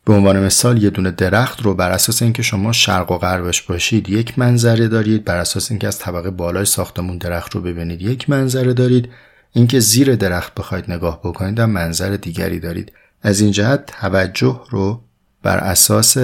به 0.05 0.13
عنوان 0.13 0.45
مثال 0.45 0.83
یه 0.83 0.89
دونه 0.89 1.11
درخت 1.11 1.61
رو 1.61 1.73
بر 1.73 1.91
اساس 1.91 2.21
اینکه 2.21 2.43
شما 2.43 2.71
شرق 2.71 3.11
و 3.11 3.17
غربش 3.17 3.61
باشید 3.61 4.09
یک 4.09 4.39
منظره 4.39 4.87
دارید. 4.87 5.25
بر 5.25 5.37
اساس 5.37 5.71
اینکه 5.71 5.87
از 5.87 5.99
طبقه 5.99 6.29
بالای 6.29 6.65
ساختمون 6.65 7.17
درخت 7.17 7.55
رو 7.55 7.61
ببینید 7.61 8.01
یک 8.01 8.29
منظره 8.29 8.73
دارید. 8.73 9.09
اینکه 9.53 9.79
زیر 9.79 10.15
درخت 10.15 10.55
بخواید 10.55 10.91
نگاه 10.91 11.19
بکنید 11.19 11.59
هم 11.59 11.69
منظر 11.69 12.09
دیگری 12.09 12.59
دارید. 12.59 12.91
از 13.21 13.41
این 13.41 13.51
جهت 13.51 13.85
توجه 13.85 14.61
رو 14.69 15.01
بر 15.43 15.57
اساس 15.57 16.17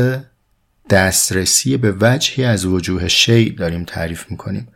دسترسی 0.90 1.78
به 1.78 1.96
وجهی 2.02 2.44
از 2.44 2.66
وجوه 2.66 3.08
شی 3.08 3.50
داریم 3.50 3.84
تعریف 3.84 4.32
می‌کنیم. 4.32 4.68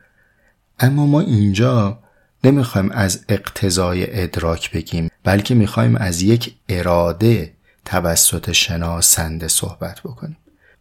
اما 0.80 1.06
ما 1.06 1.22
اینجا 1.22 2.00
نمی‌خوایم 2.44 2.92
از 2.92 3.26
اقتضای 3.30 4.22
ادراک 4.24 4.72
بگیم 4.72 5.10
بلکه 5.24 5.56
می‌خوایم 5.56 5.96
از 5.96 6.22
یک 6.22 6.56
اراده 6.70 7.54
توسط 7.86 8.52
شناسنده 8.52 9.48
صحبت 9.48 10.00
بکنیم. 10.00 10.38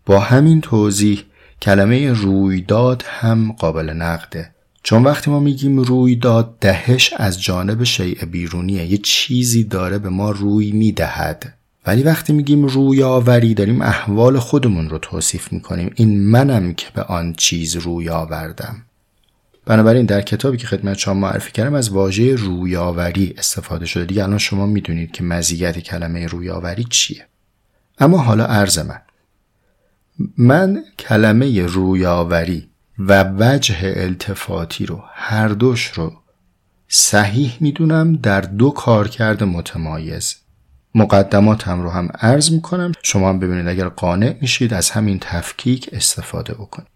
با 0.07 0.21
همین 0.21 0.61
توضیح 0.61 1.23
کلمه 1.63 2.13
رویداد 2.13 3.05
هم 3.07 3.53
قابل 3.53 3.91
نقده 3.91 4.51
چون 4.83 5.05
وقتی 5.05 5.31
ما 5.31 5.41
میگیم 5.41 5.79
رویداد 5.79 6.59
دهش 6.61 7.13
از 7.17 7.43
جانب 7.43 7.85
شیء 7.85 8.25
بیرونیه. 8.25 8.87
یه 8.87 8.99
چیزی 8.99 9.65
داره 9.65 9.99
به 9.99 10.09
ما 10.09 10.31
روی 10.31 10.73
می‌دهد. 10.73 11.55
ولی 11.87 12.03
وقتی 12.03 12.33
میگیم 12.33 12.67
روی 12.67 13.03
آوری 13.03 13.55
داریم 13.55 13.83
احوال 13.83 14.39
خودمون 14.39 14.91
رو 14.91 14.99
توصیف 14.99 15.53
می‌کنیم. 15.53 15.91
این 15.95 16.27
منم 16.27 16.75
که 16.75 16.87
به 16.95 17.03
آن 17.03 17.33
چیز 17.33 17.77
روی 17.77 18.09
آوردم. 18.09 18.83
بنابراین 19.67 20.07
در 20.07 20.21
کتابی 20.23 20.57
که 20.57 20.67
خدمت 20.67 20.99
شما 20.99 21.15
معرفی 21.15 21.53
کردم 21.53 21.75
از 21.75 21.91
واژه 21.91 22.35
رویاوری 22.35 23.35
استفاده 23.39 23.87
شده. 23.87 24.05
دیگه 24.05 24.25
الان 24.25 24.39
شما 24.39 24.67
می‌دونید 24.67 25.13
که 25.13 25.25
مزیت 25.25 25.79
کلمه 25.79 26.27
رویاوری 26.27 26.85
چیه. 26.91 27.27
اما 27.99 28.19
حالا 28.19 28.45
عرض 28.45 28.79
من. 28.79 29.01
من 30.39 30.85
کلمه 30.99 31.67
رویاوری 31.67 32.69
و 32.99 33.35
وجه 33.39 33.77
التفاتی 33.97 34.87
رو 34.87 35.03
هر 35.15 35.49
دوش 35.49 35.87
رو 35.87 36.13
صحیح 36.89 37.57
می‌دونم 37.61 38.17
در 38.17 38.41
دو 38.41 38.71
کارکرد 38.71 39.45
متمایز. 39.45 40.37
مقدماتم 40.97 41.83
رو 41.83 41.91
هم 41.91 42.09
عرض 42.21 42.51
می‌کنم. 42.51 42.93
شما 43.03 43.29
هم 43.29 43.39
ببینید 43.39 43.69
اگر 43.69 43.89
قانع 43.89 44.37
میشید 44.41 44.75
از 44.75 44.91
همین 44.91 45.19
تفکیک 45.21 45.91
استفاده 45.93 46.55
بکنید. 46.55 46.89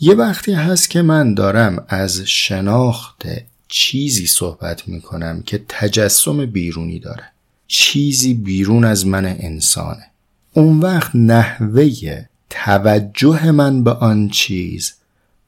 یه 0.00 0.14
وقتی 0.14 0.52
هست 0.52 0.90
که 0.90 1.02
من 1.02 1.34
دارم 1.34 1.84
از 1.88 2.20
شناخت 2.20 3.22
چیزی 3.68 4.26
صحبت 4.26 4.88
می‌کنم 4.88 5.42
که 5.46 5.64
تجسم 5.68 6.46
بیرونی 6.46 6.98
داره. 6.98 7.24
چیزی 7.66 8.34
بیرون 8.34 8.84
از 8.84 9.06
من 9.06 9.26
انسانه. 9.26 10.06
اون 10.52 10.80
وقت 10.80 11.10
نحوه 11.14 12.24
توجه 12.50 13.50
من 13.50 13.84
به 13.84 13.92
آن 13.92 14.28
چیز 14.28 14.94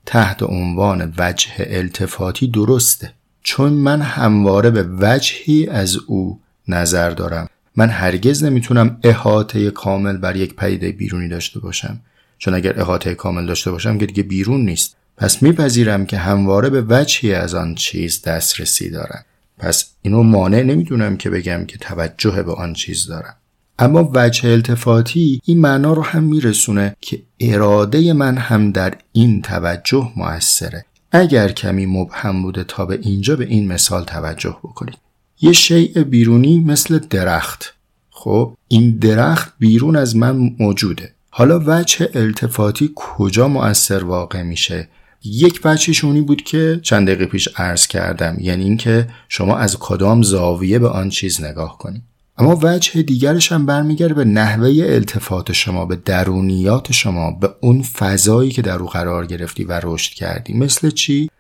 تحت 0.07 0.43
عنوان 0.43 1.13
وجه 1.19 1.51
التفاتی 1.59 2.47
درسته. 2.49 3.13
چون 3.43 3.73
من 3.73 4.03
همواره 4.03 4.71
به 4.71 4.89
وجهی 5.01 5.67
از 5.67 5.97
او 5.97 6.41
نظر 6.69 7.11
دارم. 7.11 7.49
من 7.77 7.89
هرگز 7.89 8.45
نمی‌تونم 8.45 8.99
احاطه 9.03 9.71
کامل 9.71 10.17
بر 10.17 10.37
یک 10.37 10.57
پدیده 10.57 10.93
بیرونی 10.93 11.29
داشته 11.29 11.61
باشم. 11.61 12.01
چون 12.39 12.55
اگر 12.55 12.81
احاطه 12.81 13.15
کامل 13.15 13.47
داشته 13.47 13.71
باشم 13.71 13.99
که 13.99 14.07
دیگه 14.07 14.23
بیرون 14.23 14.65
نیست. 14.65 14.97
پس 15.17 15.43
میپذیرم 15.43 16.07
که 16.07 16.19
همواره 16.19 16.71
به 16.71 16.85
وجهی 16.89 17.35
از 17.35 17.55
آن 17.55 17.75
چیز 17.75 18.23
دسترسی 18.23 18.91
دارم. 18.91 19.25
پس 19.59 19.85
اینو 20.03 20.23
مانع 20.23 20.63
نمی‌دونم 20.63 21.17
که 21.17 21.31
بگم 21.31 21.65
که 21.65 21.79
توجه 21.79 22.43
به 22.43 22.53
آن 22.53 22.73
چیز 22.73 23.07
دارم. 23.07 23.37
اما 23.79 24.11
وجه 24.15 24.51
التفاتی 24.51 25.41
این 25.45 25.61
معنا 25.61 25.93
رو 25.93 26.03
هم 26.03 26.23
میرسونه 26.23 26.97
که 27.01 27.23
اراده 27.41 28.13
من 28.13 28.37
هم 28.37 28.71
در 28.73 28.95
این 29.13 29.43
توجه 29.43 30.13
موثره 30.17 30.85
اگر 31.13 31.53
کمی 31.53 31.87
مبهم 31.87 32.43
بوده 32.43 32.65
تا 32.65 32.87
به 32.87 32.99
اینجا 33.03 33.37
به 33.37 33.45
این 33.45 33.73
مثال 33.73 34.05
توجه 34.05 34.57
بکنید. 34.63 35.04
یه 35.41 35.53
شیء 35.53 36.03
بیرونی 36.03 36.61
مثل 36.61 36.99
درخت. 36.99 37.75
خب 38.11 38.57
این 38.69 38.99
درخت 38.99 39.53
بیرون 39.59 39.97
از 39.97 40.17
من 40.17 40.55
موجوده. 40.59 41.15
حالا 41.31 41.63
وجه 41.67 42.09
التفاتی 42.15 42.91
کجا 42.95 43.49
مؤثر 43.49 44.05
واقع 44.05 44.43
میشه؟ 44.43 44.89
یک 45.25 45.63
بچهشونی 45.63 46.21
بود 46.21 46.43
که 46.43 46.81
چند 46.83 47.07
دقیقه 47.07 47.27
پیش 47.27 47.49
عرض 47.57 47.87
کردم 47.87 48.37
یعنی 48.41 48.65
اینکه 48.65 49.09
شما 49.29 49.57
از 49.57 49.77
کدام 49.79 50.23
زاویه 50.23 50.79
به 50.79 50.89
آن 50.89 51.09
چیز 51.09 51.45
نگاه 51.45 51.79
کنید 51.79 52.03
اما 52.39 52.59
وجه 52.63 53.03
دیگرش 53.03 53.53
هم 53.53 53.67
برمیگرده 53.67 54.15
به 54.15 54.25
نحوه 54.25 54.69
التفات 54.69 55.53
شما 55.53 55.87
به 55.87 55.97
درونیات 55.97 56.93
شما 56.93 57.31
به 57.31 57.51
اون 57.61 57.83
فضایی 57.83 58.51
که 58.51 58.63
در 58.63 58.79
او 58.79 58.89
قرار 58.89 59.27
گرفتی 59.27 59.65
و 59.65 59.81
رشد 59.83 60.13
کردی. 60.13 60.55
مثل 60.55 60.91
چی؟ 60.91 61.31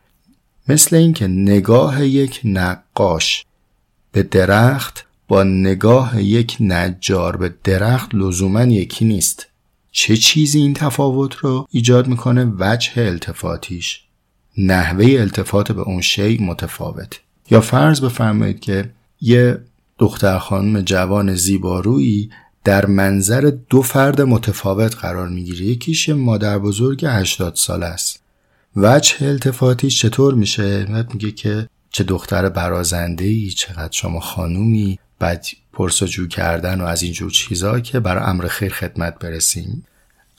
مثل 0.68 0.96
اینکه 0.96 1.26
نگاه 1.26 2.06
یک 2.06 2.40
نقاش. 2.44 3.44
به 4.14 4.22
درخت 4.22 5.04
با 5.28 5.42
نگاه 5.42 6.22
یک 6.22 6.56
نجار 6.60 7.36
به 7.36 7.54
درخت 7.64 8.14
لزوما 8.14 8.62
یکی 8.62 9.04
نیست. 9.04 9.46
چه 9.92 10.16
چیزی 10.16 10.58
این 10.58 10.74
تفاوت 10.74 11.34
رو 11.34 11.66
ایجاد 11.70 12.06
می‌کنه؟ 12.06 12.52
وجه 12.58 12.92
التفاتیش. 12.96 14.00
نحوه 14.58 15.06
التفات 15.18 15.72
به 15.72 15.80
اون 15.80 16.00
شی 16.00 16.38
متفاوت. 16.38 17.20
یا 17.50 17.60
فرض 17.60 18.00
بفرمایید 18.00 18.60
که 18.60 18.90
یه 19.20 19.58
دختر 19.98 20.38
خانم 20.38 20.80
جوان 20.80 21.34
زیبارویی 21.34 22.30
در 22.64 22.86
منظر 22.86 23.52
دو 23.70 23.82
فرد 23.82 24.20
متفاوت 24.20 24.96
قرار 24.96 25.28
می‌گیره. 25.28 25.66
یکیش 25.66 26.08
مادر 26.08 26.58
بزرگ 26.58 27.04
80 27.08 27.54
سال 27.54 27.82
است. 27.82 28.20
وجه 28.76 29.16
التفاتیش 29.26 30.00
چطور 30.00 30.34
میشه؟ 30.34 31.04
میگه 31.12 31.30
که 31.30 31.68
چه 31.94 32.04
دختر 32.04 32.48
برازنده 32.48 33.24
ای 33.24 33.50
چقدر 33.50 33.92
شما 33.92 34.20
خانومی 34.20 34.98
بعد 35.18 35.46
پرسجو 35.72 36.28
کردن 36.28 36.80
و 36.80 36.84
از 36.84 37.02
اینجور 37.02 37.30
چیزا 37.30 37.80
که 37.80 38.00
برای 38.00 38.24
امر 38.24 38.46
خیر 38.46 38.72
خدمت 38.72 39.18
برسیم 39.18 39.86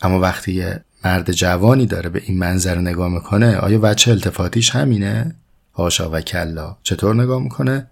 اما 0.01 0.19
وقتی 0.19 0.53
یه 0.53 0.83
مرد 1.05 1.31
جوانی 1.31 1.85
داره 1.85 2.09
به 2.09 2.21
این 2.25 2.37
منظر 2.37 2.77
نگاه 2.77 3.09
می‌کنه 3.09 3.57
آیا 3.57 3.79
وچه 3.81 4.11
التفاتیش 4.11 4.69
همینه؟ 4.69 5.35
هاشا 5.73 6.09
و 6.11 6.21
کلا 6.21 6.77
چطور 6.83 7.15
نگاه 7.15 7.43
می‌کنه؟ 7.43 7.87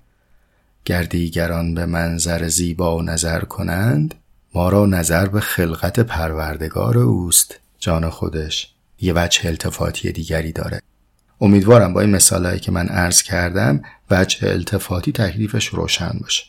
گردیگران 0.86 1.73
به 1.73 1.86
منظر 1.86 2.47
زیبا 2.47 2.97
و 2.97 3.02
نظر 3.02 3.39
کنند 3.39 4.15
ما 4.54 4.69
را 4.69 4.86
نظر 4.86 5.26
به 5.26 5.39
خلقت 5.39 5.99
پروردگار 5.99 6.97
اوست 6.97 7.60
جان 7.80 8.10
خودش 8.10 8.73
یه 9.02 9.13
وجه 9.15 9.45
التفاتی 9.45 10.12
دیگری 10.12 10.52
داره 10.52 10.82
امیدوارم 11.43 11.93
با 11.93 12.01
این 12.01 12.10
مثالهایی 12.10 12.60
که 12.60 12.71
من 12.71 12.88
عرض 12.88 13.21
کردم 13.21 13.82
وجه 14.12 14.47
التفاتی 14.47 15.12
تکلیفش 15.12 15.65
روشن 15.65 16.17
باشه. 16.21 16.43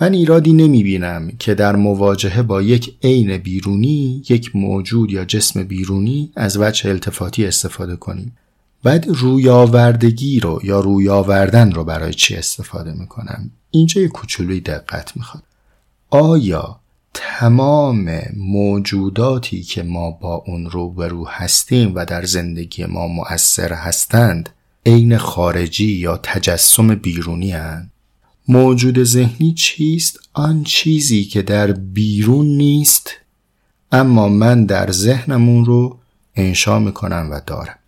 من 0.00 0.12
ایرادی 0.12 0.52
نمی 0.52 0.82
بینم 0.82 1.30
که 1.38 1.54
در 1.54 1.76
مواجهه 1.76 2.42
با 2.42 2.62
یک 2.62 2.96
عین 3.02 3.38
بیرونی 3.38 4.22
یک 4.28 4.56
موجود 4.56 5.10
یا 5.10 5.24
جسم 5.24 5.62
بیرونی 5.62 6.32
از 6.36 6.56
وجه 6.56 6.90
التفاتی 6.90 7.46
استفاده 7.46 7.96
کنیم. 7.96 8.36
بعد 8.82 9.06
رویاوردگی 9.08 10.40
رو 10.40 10.60
یا 10.64 10.80
رویاوردن 10.80 11.72
رو 11.72 11.84
برای 11.84 12.14
چی 12.14 12.36
استفاده 12.36 12.92
می‌کنم؟ 12.92 13.50
اینجا 13.70 14.00
یک 14.00 14.10
کوچولوی 14.10 14.60
دقت 14.60 15.16
می‌خواد. 15.16 15.42
آیا 16.10 16.80
تمام 17.14 18.22
موجوداتی 18.36 19.62
که 19.62 19.82
ما 19.82 20.10
با 20.10 20.34
اون 20.46 20.70
روبرو 20.70 21.28
هستیم 21.28 21.92
و 21.94 22.04
در 22.04 22.24
زندگی 22.24 22.84
ما 22.84 23.08
مؤثر 23.08 23.72
هستند 23.72 24.48
عین 24.86 25.16
خارجی 25.16 25.92
یا 25.92 26.16
تجسم 26.16 26.94
بیرونی 26.94 27.52
هن؟ 27.52 27.90
موجود 28.48 29.04
ذهنی 29.04 29.54
چیست؟ 29.54 30.20
آن 30.32 30.64
چیزی 30.64 31.24
که 31.24 31.42
در 31.42 31.72
بیرون 31.72 32.46
نیست 32.46 33.10
اما 33.92 34.28
من 34.28 34.64
در 34.64 34.90
ذهنمون 34.90 35.64
رو 35.64 35.98
انشا 36.36 36.78
می‌کنم 36.78 37.28
و 37.30 37.40
دارم 37.46 37.78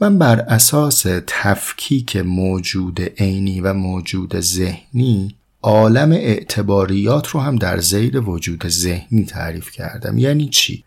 من 0.00 0.18
بر 0.18 0.40
اساس 0.40 1.06
تفکیک 1.26 2.16
موجود 2.16 3.00
عینی 3.00 3.60
و 3.60 3.74
موجود 3.74 4.40
ذهنی 4.40 5.34
عالم 5.62 6.12
اعتباریات 6.12 7.28
رو 7.28 7.40
هم 7.40 7.56
در 7.56 7.78
زیر 7.78 8.20
وجود 8.20 8.68
ذهنی 8.68 9.24
تعریف 9.24 9.70
کردم. 9.70 10.18
یعنی 10.18 10.48
چی؟ 10.48 10.84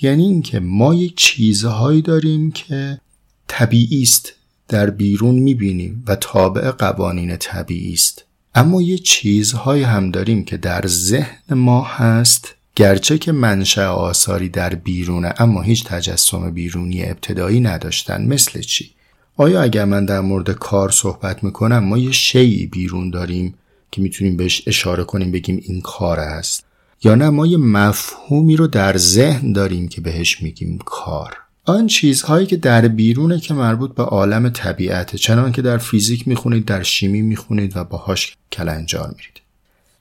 یعنی 0.00 0.22
اینکه 0.22 0.60
ما 0.60 0.94
یک 0.94 1.16
چیزهایی 1.16 2.02
داریم 2.02 2.50
که 2.50 3.00
طبیعی 3.48 4.02
است 4.02 4.32
در 4.68 4.90
بیرون 4.90 5.34
می‌بینیم 5.34 6.04
و 6.06 6.16
تابع 6.16 6.70
قوانین 6.70 7.36
طبیعی 7.36 7.92
است. 7.92 8.24
اما 8.54 8.82
یه 8.82 8.98
چیزهایی 8.98 9.82
هم 9.82 10.10
داریم 10.10 10.44
که 10.44 10.56
در 10.56 10.86
ذهن 10.86 11.54
ما 11.54 11.84
هست 11.84 12.54
گرچه 12.76 13.18
که 13.18 13.32
منشأ 13.32 13.88
آثاری 13.88 14.48
در 14.48 14.74
بیرونه 14.74 15.34
اما 15.38 15.62
هیچ 15.62 15.84
تجسم 15.84 16.50
بیرونی 16.50 17.04
ابتدایی 17.04 17.60
نداشتن. 17.60 18.26
مثل 18.26 18.60
چی؟ 18.60 18.90
آیا 19.36 19.62
اگر 19.62 19.84
من 19.84 20.04
در 20.04 20.20
مورد 20.20 20.50
کار 20.50 20.90
صحبت 20.90 21.44
می‌کنم 21.44 21.78
ما 21.78 21.98
یه 21.98 22.12
شیعی 22.12 22.66
بیرون 22.66 23.10
داریم؟ 23.10 23.54
که 23.94 24.02
می‌تونیم 24.02 24.36
بهش 24.36 24.62
اشاره 24.66 25.04
کنیم 25.04 25.32
بگیم 25.32 25.60
این 25.62 25.80
کار 25.80 26.20
است. 26.20 26.66
یا 27.02 27.14
نه 27.14 27.30
ما 27.30 27.46
یه 27.46 27.56
مفهومی 27.56 28.56
رو 28.56 28.66
در 28.66 28.96
ذهن 28.96 29.52
داریم 29.52 29.88
که 29.88 30.00
بهش 30.00 30.42
میگیم 30.42 30.78
کار. 30.84 31.36
آن 31.64 31.86
چیزهایی 31.86 32.46
که 32.46 32.56
در 32.56 32.88
بیرونه 32.88 33.40
که 33.40 33.54
مربوط 33.54 33.94
به 33.94 34.02
عالم 34.02 34.48
طبیعته 34.48 35.18
چنان 35.18 35.52
که 35.52 35.62
در 35.62 35.78
فیزیک 35.78 36.28
می‌خونید 36.28 36.64
در 36.64 36.82
شیمی 36.82 37.22
می‌خونید 37.22 37.76
و 37.76 37.84
باهاش 37.84 38.36
کلنجار 38.52 39.08
میرید. 39.08 39.40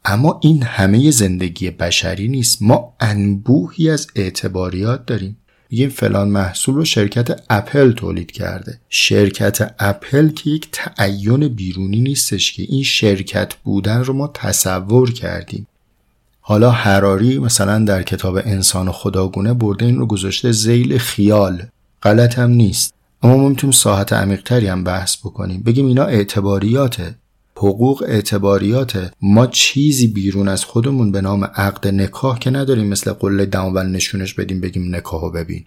اما 0.06 0.40
این 0.44 0.64
همه 0.64 1.12
زندگی 1.12 1.70
بشری 1.70 2.28
نیست. 2.28 2.62
ما 2.62 2.94
انبوهی 3.00 3.90
از 3.90 4.08
اعتباریات 4.16 5.06
داریم. 5.06 5.38
میگیم 5.74 5.90
فلان 5.90 6.30
محصول 6.30 6.76
رو 6.76 6.86
شرکت 6.86 7.42
اپل 7.50 7.92
تولید 7.92 8.32
کرده. 8.32 8.80
شرکت 8.90 9.76
اپل 9.80 10.30
که 10.30 10.50
یک 10.50 10.68
تعین 10.72 11.48
بیرونی 11.48 12.00
نیستش 12.00 12.54
که 12.54 12.64
این 12.64 12.84
شرکت 12.84 13.56
بودن 13.56 14.04
رو 14.04 14.14
ما 14.14 14.28
تصور 14.28 15.12
کردیم. 15.12 15.68
حالا 16.42 16.72
حراری 16.72 17.40
مثلا 17.40 17.86
در 17.86 18.04
کتاب 18.04 18.36
انسان 18.36 18.88
و 18.88 18.92
خداگونه 18.92 19.54
برده 19.54 19.86
این 19.86 19.98
رو 19.98 20.06
گذاشته 20.06 20.52
زیل 20.52 20.98
خیال. 20.98 21.64
غلط 22.04 22.40
هم 22.40 22.50
نیست. 22.50 22.94
اما 23.24 23.38
ما 23.38 23.50
می‌تونیم 23.50 23.72
ساحت 23.72 24.14
عمیقتری 24.14 24.68
هم 24.68 24.84
بحث 24.84 25.18
بکنیم. 25.18 25.64
بگیم 25.64 25.88
اینا 25.88 26.06
اعتباریاته. 26.06 27.16
حقوق 27.58 28.04
اعتباریاته 28.08 29.12
ما 29.22 29.48
چیزی 29.48 30.08
بیرون 30.08 30.48
از 30.48 30.66
خودمون 30.66 31.12
به 31.12 31.22
نام 31.22 31.44
عقد 31.44 31.88
نکاح 31.88 32.39
که 32.39 32.50
نداریم 32.50 32.88
مثل 32.88 33.13
قله 33.13 33.46
دماول 33.46 33.86
نشونش 33.86 34.34
بدیم 34.34 34.62
بگیم 34.62 34.96
نکاحو 34.96 35.30
ببین. 35.30 35.66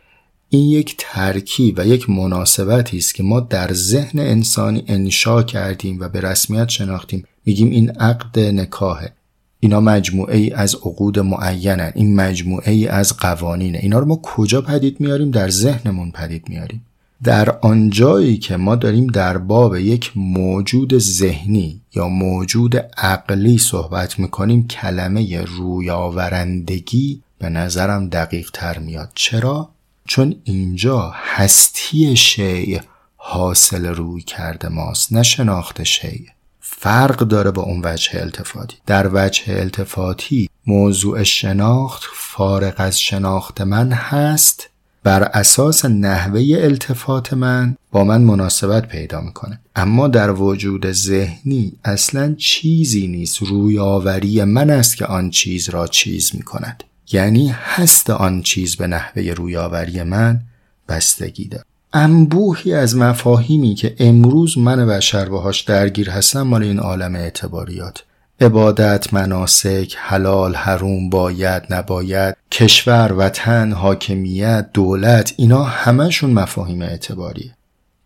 این 0.48 0.70
یک 0.70 0.94
ترکیب 0.98 1.78
و 1.78 1.86
یک 1.86 2.10
مناسبتی 2.10 2.98
است 2.98 3.14
که 3.14 3.22
ما 3.22 3.40
در 3.40 3.72
ذهن 3.72 4.18
انسانی 4.18 4.84
انشا 4.86 5.42
کردیم 5.42 6.00
و 6.00 6.08
به 6.08 6.20
رسمیت 6.20 6.68
شناختیم. 6.68 7.24
میگیم 7.46 7.70
این 7.70 7.90
عقد 7.90 8.38
نکاهه 8.38 9.12
اینا 9.60 9.80
مجموعه 9.80 10.36
ای 10.36 10.50
از 10.50 10.74
عقود 10.74 11.18
معینن. 11.18 11.92
این 11.94 12.16
مجموعه 12.16 12.72
ای 12.72 12.88
از 12.88 13.16
قوانینه. 13.16 13.78
اینا 13.78 13.98
رو 13.98 14.06
ما 14.06 14.20
کجا 14.22 14.60
پدید 14.60 15.00
میاریم؟ 15.00 15.30
در 15.30 15.50
ذهنمون 15.50 16.10
پدید 16.10 16.48
میاریم. 16.48 16.86
در 17.24 17.58
آنجایی 17.58 18.38
که 18.38 18.56
ما 18.56 18.76
داریم 18.76 19.06
در 19.06 19.38
باب 19.38 19.76
یک 19.76 20.12
موجود 20.16 20.98
ذهنی 20.98 21.80
یا 21.94 22.08
موجود 22.08 22.76
عقلی 22.96 23.58
صحبت 23.58 24.18
می‌کنیم 24.18 24.68
کلمه 24.68 25.42
رویاورندگی 25.42 27.22
به 27.38 27.48
نظرم 27.48 28.08
دقیق 28.08 28.50
تر 28.52 28.78
میاد. 28.78 29.10
چرا؟ 29.14 29.68
چون 30.08 30.36
اینجا 30.44 31.12
هستی 31.14 32.16
شیء 32.16 32.80
حاصل 33.16 33.86
روی 33.86 34.22
کرده 34.22 34.68
ماست 34.68 35.12
نه 35.12 35.22
شناخت 35.22 35.82
شیء 35.82 36.26
فرق 36.60 37.18
داره 37.18 37.50
با 37.50 37.62
اون 37.62 37.80
وجه 37.84 38.10
التفاتی. 38.20 38.76
در 38.86 39.10
وجه 39.12 39.42
التفاتی 39.48 40.50
موضوع 40.66 41.22
شناخت 41.22 42.02
فارغ 42.14 42.74
از 42.76 43.00
شناخت 43.00 43.60
من 43.60 43.92
هست. 43.92 44.70
بر 45.06 45.22
اساس 45.22 45.84
نحوه 45.84 46.40
التفات 46.50 47.32
من 47.32 47.76
با 47.92 48.04
من 48.04 48.20
مناسبت 48.20 48.88
پیدا 48.88 49.20
می‌کنه. 49.20 49.60
اما 49.76 50.08
در 50.08 50.30
وجود 50.30 50.92
ذهنی 50.92 51.72
اصلا 51.84 52.34
چیزی 52.38 53.06
نیست 53.06 53.42
رویاوری 53.42 54.44
من 54.44 54.70
است 54.70 54.96
که 54.96 55.06
آن 55.06 55.30
چیز 55.30 55.68
را 55.68 55.86
چیز 55.86 56.30
می‌کند. 56.34 56.84
یعنی 57.12 57.48
هست 57.48 58.10
آن 58.10 58.42
چیز 58.42 58.76
به 58.76 58.86
نحوه 58.86 59.22
رویاوری 59.22 60.02
من 60.02 60.40
بستگی 60.88 61.44
دارد. 61.44 61.66
انبوهی 61.92 62.74
از 62.74 62.96
مفاهیمی 62.96 63.74
که 63.74 63.96
امروز 63.98 64.58
من 64.58 64.86
بشر 64.86 65.28
باهاش 65.28 65.60
درگیر 65.60 66.10
هستم 66.10 66.42
مال 66.42 66.62
این 66.62 66.78
عالم 66.78 67.14
اعتباریات. 67.14 68.04
عبادت، 68.40 69.14
مناسک، 69.14 69.94
حلال، 69.98 70.54
حروم، 70.54 71.10
باید، 71.10 71.62
نباید، 71.70 72.36
کشور، 72.50 73.12
وطن، 73.12 73.72
حاکمیت، 73.72 74.70
دولت 74.74 75.34
اینا 75.36 75.64
همشون 75.64 76.30
مفاهیم 76.30 76.82
اعتباریه 76.82 77.56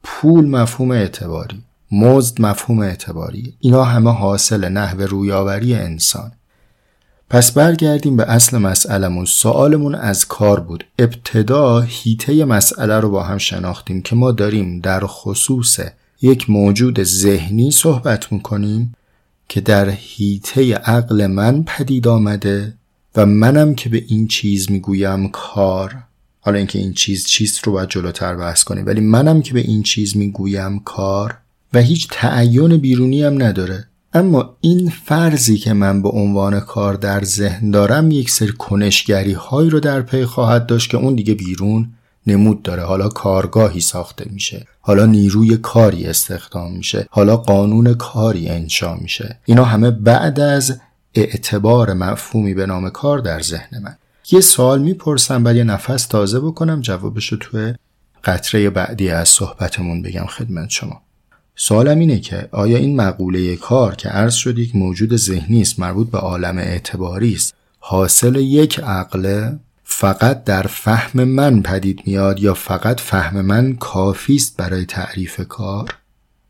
پول 0.03 0.47
مفهوم 0.47 0.91
اعتباری. 0.91 1.63
مزد 1.93 2.41
مفهوم 2.41 2.79
اعتباری. 2.79 3.55
اینا 3.61 3.85
همه 3.85 4.11
حاصل 4.11 4.69
نحو 4.69 5.03
رویاوری 5.03 5.75
انسان. 5.75 6.33
پس 7.31 7.53
برگردیم 7.53 8.17
به 8.17 8.31
اصل 8.31 8.59
مسئلمون 8.59 9.25
سوالمون 9.25 9.95
از 9.95 10.27
کار 10.27 10.61
بود. 10.61 10.85
ابتدا 10.99 11.81
هیته 11.81 12.45
مسئله 12.45 13.01
رو 13.01 13.11
با 13.11 13.23
هم 13.23 13.39
شناختیم 13.39 14.03
که 14.03 14.17
ما 14.17 14.33
داریم 14.33 14.81
در 14.81 15.01
خصوص 15.07 15.81
یک 16.23 16.51
موجود 16.51 17.03
ذهنی 17.03 17.71
صحبت 17.71 18.33
می‌کنیم. 18.33 18.95
که 19.51 19.61
در 19.61 19.91
هیته 19.91 20.75
عقل 20.75 21.27
من 21.27 21.65
پدید 21.67 22.09
آمده 22.09 22.75
و 23.17 23.27
منم 23.27 23.75
که 23.75 23.89
به 23.89 24.05
این 24.09 24.29
چیز 24.29 24.71
می‌گویم 24.71 25.29
کار. 25.29 25.95
حالا 26.41 26.59
اینکه 26.59 26.79
این 26.79 26.93
چیز 26.93 27.27
چیست 27.27 27.65
رو 27.65 27.73
باید 27.73 27.89
جلوتر 27.89 28.35
بحث 28.35 28.65
کنیم 28.65 28.87
ولی 28.87 29.01
منم 29.01 29.43
که 29.43 29.55
به 29.55 29.61
این 29.61 29.83
چیز 29.83 30.17
می‌گویم 30.17 30.79
کار 30.79 31.37
و 31.73 31.81
هیچ 31.81 32.09
تعین 32.11 32.77
بیرونی 32.77 33.23
هم 33.23 33.43
نداره. 33.43 33.87
اما 34.13 34.57
این 34.61 34.93
فرضی 35.05 35.59
که 35.59 35.73
من 35.73 36.03
به 36.03 36.09
عنوان 36.09 36.61
کار 36.61 36.95
در 36.95 37.25
ذهن 37.25 37.71
دارم 37.71 38.11
یک 38.11 38.31
سری 38.31 38.53
کنشگری 38.53 39.33
هایی 39.33 39.71
رو 39.71 39.81
در 39.81 40.03
پی 40.03 40.25
خواهد 40.25 40.67
داشت 40.67 40.91
که 40.91 40.97
اون 40.97 41.15
دیگه 41.15 41.35
بیرون 41.35 41.93
نمود 42.27 42.63
داره. 42.63 42.83
حالا 42.83 43.09
کارگاهی 43.09 43.81
ساخته 43.81 44.25
میشه. 44.31 44.67
حالا 44.91 45.07
نیروی 45.07 45.57
کاری 45.57 46.07
استخدام 46.07 46.73
میشه 46.73 47.07
حالا 47.11 47.37
قانون 47.37 47.95
کاری 47.95 48.49
انشا 48.49 48.95
میشه. 48.95 49.39
اینا 49.45 49.65
همه 49.65 49.91
بعد 49.91 50.41
از 50.41 50.81
اعتبار 51.15 51.93
مفهومی 51.93 52.55
به 52.55 52.67
نام 52.67 52.91
کار 52.91 53.19
در 53.19 53.41
ذهن 53.41 53.83
من. 53.83 53.97
یه 54.31 54.41
سوال 54.41 54.83
می‌پرسم 54.83 55.45
بعد 55.45 55.57
یه 55.57 55.65
نفس 55.65 56.07
تازه 56.07 56.41
بکنم 56.41 56.81
جوابشو 56.81 57.37
توی 57.37 57.75
قطره 58.25 58.71
بعدی 58.71 59.11
از 59.11 59.29
صحبتمون 59.29 60.03
بگم 60.03 60.27
خدمت 60.27 60.71
شما. 60.71 61.03
سوالم 61.57 61.99
اینه 61.99 62.21
که 62.21 62.49
آیا 62.53 62.79
این 62.79 62.97
مقوله 62.97 63.57
کار 63.57 63.95
که 63.95 64.09
عرض 64.09 64.35
شد 64.35 64.59
یک 64.59 64.77
موجود 64.77 65.17
ذهنی 65.17 65.61
است 65.61 65.81
مربوط 65.81 66.11
به 66.11 66.19
عالم 66.19 66.59
اعتباری 66.59 67.35
است 67.35 67.55
حاصل 67.79 68.37
یک 68.37 68.81
عقل؟ 68.81 69.53
فقط 70.01 70.45
در 70.45 70.63
فهم 70.63 71.25
من 71.25 71.63
پدید 71.63 72.03
میاد 72.07 72.41
یا 72.41 72.55
فقط 72.55 73.01
فهم 73.01 73.41
من 73.41 73.77
کافی 73.77 74.37
است 74.37 74.57
برای 74.57 74.85
تعریف 74.85 75.41
کار؟ 75.49 75.97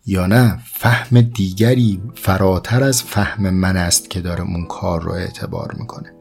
یا 0.07 0.27
نه 0.27 0.59
فهم 0.65 1.21
دیگری 1.21 2.03
فراتر 2.15 2.83
از 2.83 3.03
فهم 3.03 3.51
من 3.51 3.77
است 3.77 4.11
که 4.11 4.21
داره 4.21 4.41
اون 4.41 4.67
کار 4.67 5.03
رو 5.03 5.13
اعتبار 5.13 5.75
می‌کنه. 5.79 6.20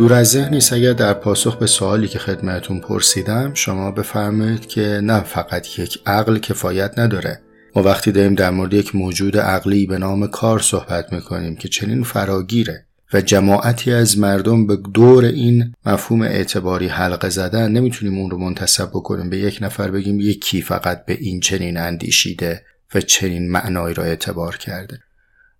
دور 0.00 0.12
از 0.12 0.30
ذهن 0.30 0.54
نیست. 0.54 0.72
اگر 0.72 0.92
در 0.92 1.14
پاسخ 1.14 1.56
به 1.56 1.66
سوالی 1.66 2.08
که 2.08 2.18
خدمتون 2.18 2.80
پرسیدم 2.80 3.54
شما 3.54 3.90
بفرمایید 3.90 4.66
که 4.66 5.00
نه 5.02 5.20
فقط 5.20 5.78
یک 5.78 5.98
عقل 6.06 6.38
کفایت 6.38 6.98
نداره. 6.98 7.40
ما 7.76 7.82
وقتی 7.82 8.12
داریم 8.12 8.34
در 8.34 8.50
مورد 8.50 8.74
یک 8.74 8.96
موجود 8.96 9.36
عقلی 9.36 9.86
به 9.86 9.98
نام 9.98 10.26
کار 10.26 10.58
صحبت 10.58 11.12
می‌کنیم 11.12 11.56
که 11.56 11.68
چنین 11.68 12.02
فراگیره 12.02 12.86
و 13.12 13.20
جماعتی 13.20 13.92
از 13.92 14.18
مردم 14.18 14.66
به 14.66 14.76
دور 14.76 15.24
این 15.24 15.74
مفهوم 15.86 16.22
اعتباری 16.22 16.86
حلقه 16.86 17.28
زدن 17.28 17.72
نمی‌تونیم 17.72 18.18
اون 18.18 18.30
رو 18.30 18.38
منتصب 18.38 18.88
بکنیم 18.88 19.30
به 19.30 19.38
یک 19.38 19.58
نفر 19.60 19.90
بگیم 19.90 20.20
یکی 20.20 20.62
فقط 20.62 21.04
به 21.04 21.16
این 21.20 21.40
چنین 21.40 21.76
اندیشیده 21.76 22.62
و 22.94 23.00
چنین 23.00 23.50
معنایی 23.50 23.94
را 23.94 24.04
اعتبار 24.04 24.56
کرده. 24.56 24.98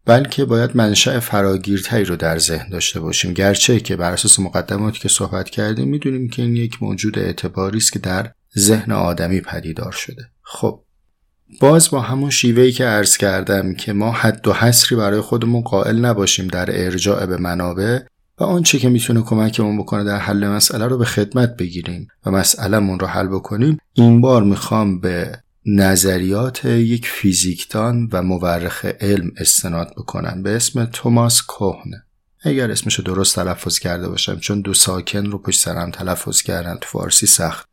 بلکه 0.07 0.45
باید 0.45 0.77
منشأ 0.77 1.21
فراگیرتری 1.21 2.05
رو 2.05 2.17
در 2.17 2.39
ذهن 2.39 2.69
داشته 2.69 3.01
باشیم. 3.01 3.33
گرچه 3.33 3.81
که 3.81 3.97
بر 3.97 4.13
اساس 4.13 4.41
مقدماتی 4.41 4.99
که 4.99 5.09
صحبت 5.09 5.51
کردیم 5.51 5.89
می‌دونیم 5.89 6.29
که 6.29 6.43
این 6.43 6.57
یک 6.57 6.83
موجود 6.83 7.19
اعتباری 7.19 7.79
است 7.79 7.93
که 7.93 7.99
در 7.99 8.31
ذهن 8.59 8.93
آدمی 8.93 9.41
پدیدار 9.41 9.93
شده. 9.93 10.23
خب 10.43 10.81
باز 11.61 11.91
با 11.91 12.01
همون 12.01 12.31
شیوهی 12.31 12.73
که 12.73 12.85
عرض 12.85 13.17
کردم 13.17 13.75
که 13.75 13.93
ما 13.93 14.13
حد 14.13 14.49
و 14.49 14.53
حصری 14.53 14.99
برای 14.99 15.21
خودمون 15.21 15.63
قائل 15.63 15.99
نباشیم 16.05 16.47
در 16.47 16.85
ارجاع 16.85 17.27
به 17.27 17.37
منابع 17.37 17.99
و 18.39 18.45
آنچه 18.45 18.79
که 18.79 18.89
می‌تونه 18.89 19.23
کمکمون 19.23 19.79
بکنه 19.79 20.05
در 20.05 20.19
حل 20.19 20.47
مسئله 20.47 20.87
رو 20.87 20.99
به 20.99 21.05
خدمت 21.05 21.57
بگیریم 21.57 22.09
و 22.27 22.31
مسئلهمون 22.31 22.99
رو 22.99 23.07
حل 23.07 23.27
بکنیم 23.27 23.79
این 23.93 24.21
بار 24.21 24.43
می‌خوام 24.43 25.01
به 25.01 25.39
نظریات 25.67 26.65
یک 26.65 27.07
فیزیکدان 27.07 28.09
و 28.13 28.23
مورخ 28.23 28.85
علم 28.85 29.31
استناد 29.37 29.95
بکنن 29.97 30.43
به 30.43 30.57
اسم 30.57 30.85
توماس 30.85 31.43
کوهن. 31.43 31.91
اگر 32.43 32.71
اسمش 32.71 33.01
درست 33.01 33.37
تلفظ 33.37 33.79
کرده 33.79 34.09
باشم 34.09 34.39
چون 34.39 34.61
دو 34.61 34.75
ساکن 34.75 35.27
رو 35.27 35.39
پشت 35.39 35.61
سرم 35.61 35.91
تلفظ 35.91 36.43
کردن 36.43 36.77
تو 36.81 36.89
فارسی 36.89 37.27
سخت. 37.27 37.67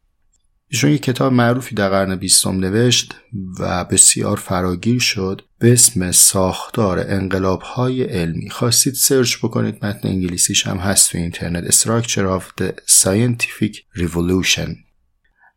ایشون 0.70 0.92
یک 0.92 1.04
کتاب 1.04 1.34
معروفی 1.34 1.76
در 1.76 1.90
قرن 1.90 2.16
بیستم 2.16 2.60
نوشت 2.60 3.16
و 3.60 3.86
بسیار 3.86 4.38
فراگیر 4.38 5.00
شد 5.00 5.42
به 5.60 5.74
اسم 5.74 6.12
ساختار 6.12 7.00
انقلاب 7.00 7.62
های 7.62 8.04
علمی. 8.04 8.50
خواستید 8.50 8.94
سرچ 8.94 9.38
بکنید 9.38 9.86
متن 9.86 10.08
انگلیسیش 10.08 10.68
هم 10.68 10.78
هست 10.78 11.12
تو 11.12 11.18
اینترنت. 11.18 11.72
Structure 11.72 12.40
of 12.40 12.62
the 12.62 12.72
Scientific 12.88 13.76
Revolution. 13.96 14.87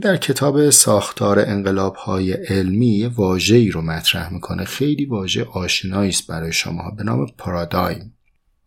در 0.01 0.17
کتاب 0.17 0.71
ساختار 0.71 1.39
انقلاب 1.39 1.95
های 1.95 2.33
علمی 2.33 3.07
واژه‌ای 3.07 3.71
رو 3.71 3.83
مطرح 3.83 4.33
می‌کنه. 4.33 4.65
خیلی 4.65 5.05
واژه 5.05 5.45
آشنایی 5.45 6.11
است 6.11 6.27
برای 6.27 6.53
شما 6.53 6.91
به 6.91 7.03
نام 7.03 7.27
پارادایم. 7.39 8.15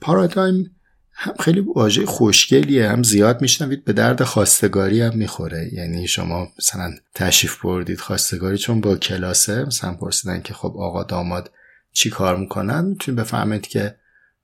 پارادایم 0.01 0.75
هم 1.13 1.33
خیلی 1.39 1.59
واژه 1.59 2.05
خوشگلیه 2.05 2.89
هم 2.89 3.03
زیاد 3.03 3.41
میشنوید 3.41 3.85
به 3.85 3.93
درد 3.93 4.23
خواستگاری 4.23 5.01
هم 5.01 5.17
می‌خوره. 5.17 5.69
یعنی 5.73 6.07
شما 6.07 6.47
مثلا 6.59 6.93
تشریف 7.15 7.61
بردید 7.61 7.99
خواستگاری 7.99 8.57
چون 8.57 8.81
با 8.81 8.95
کلاسه 8.95 9.65
مثلا 9.65 9.93
پرسیدن 9.93 10.41
که 10.41 10.53
خب 10.53 10.75
آقا 10.77 11.03
داماد 11.03 11.51
چی 11.93 12.09
کار 12.09 12.37
می‌کنن 12.37 12.85
می‌تونید 12.85 13.19
بفهمید 13.19 13.67
که 13.67 13.95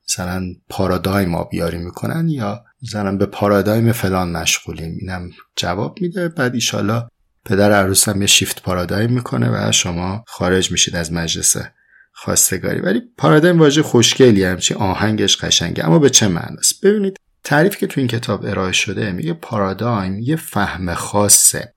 مثلا 0.08 0.42
پارادایم 0.68 1.34
آبیاری 1.34 1.78
می‌کنن 1.78 2.28
یا 2.28 2.64
مثلا 2.82 3.16
به 3.16 3.26
پارادایم 3.26 3.92
فلان 3.92 4.32
مشغولیم. 4.32 4.96
اینم 5.00 5.30
جواب 5.56 5.98
میده. 6.00 6.28
بعد 6.28 6.54
ایشالا 6.54 7.08
پدر 7.44 7.72
عروس 7.72 8.08
هم 8.08 8.20
یه 8.20 8.26
شیفت 8.26 8.62
پارادایم 8.62 9.12
می‌کنه 9.12 9.68
و 9.68 9.72
شما 9.72 10.24
خارج 10.26 10.72
میشید 10.72 10.96
از 10.96 11.12
مجلس 11.12 11.56
خواستگاری. 12.12 12.80
ولی 12.80 13.02
پارادایم 13.16 13.58
واژه 13.58 13.82
خوشگلی 13.82 14.44
همچی 14.44 14.74
آهنگش 14.74 15.36
قشنگه 15.36 15.86
اما 15.86 15.98
به 15.98 16.10
چه 16.10 16.28
معناست؟ 16.28 16.84
ببینید 16.84 17.16
تعریفی 17.44 17.78
که 17.78 17.86
تو 17.86 18.00
این 18.00 18.08
کتاب 18.08 18.44
ارائه 18.44 18.72
شده 18.72 19.12
میگه 19.12 19.32
پارادایم 19.32 20.18
یه 20.18 20.36
فهم 20.36 20.94
خاصه. 20.94 21.74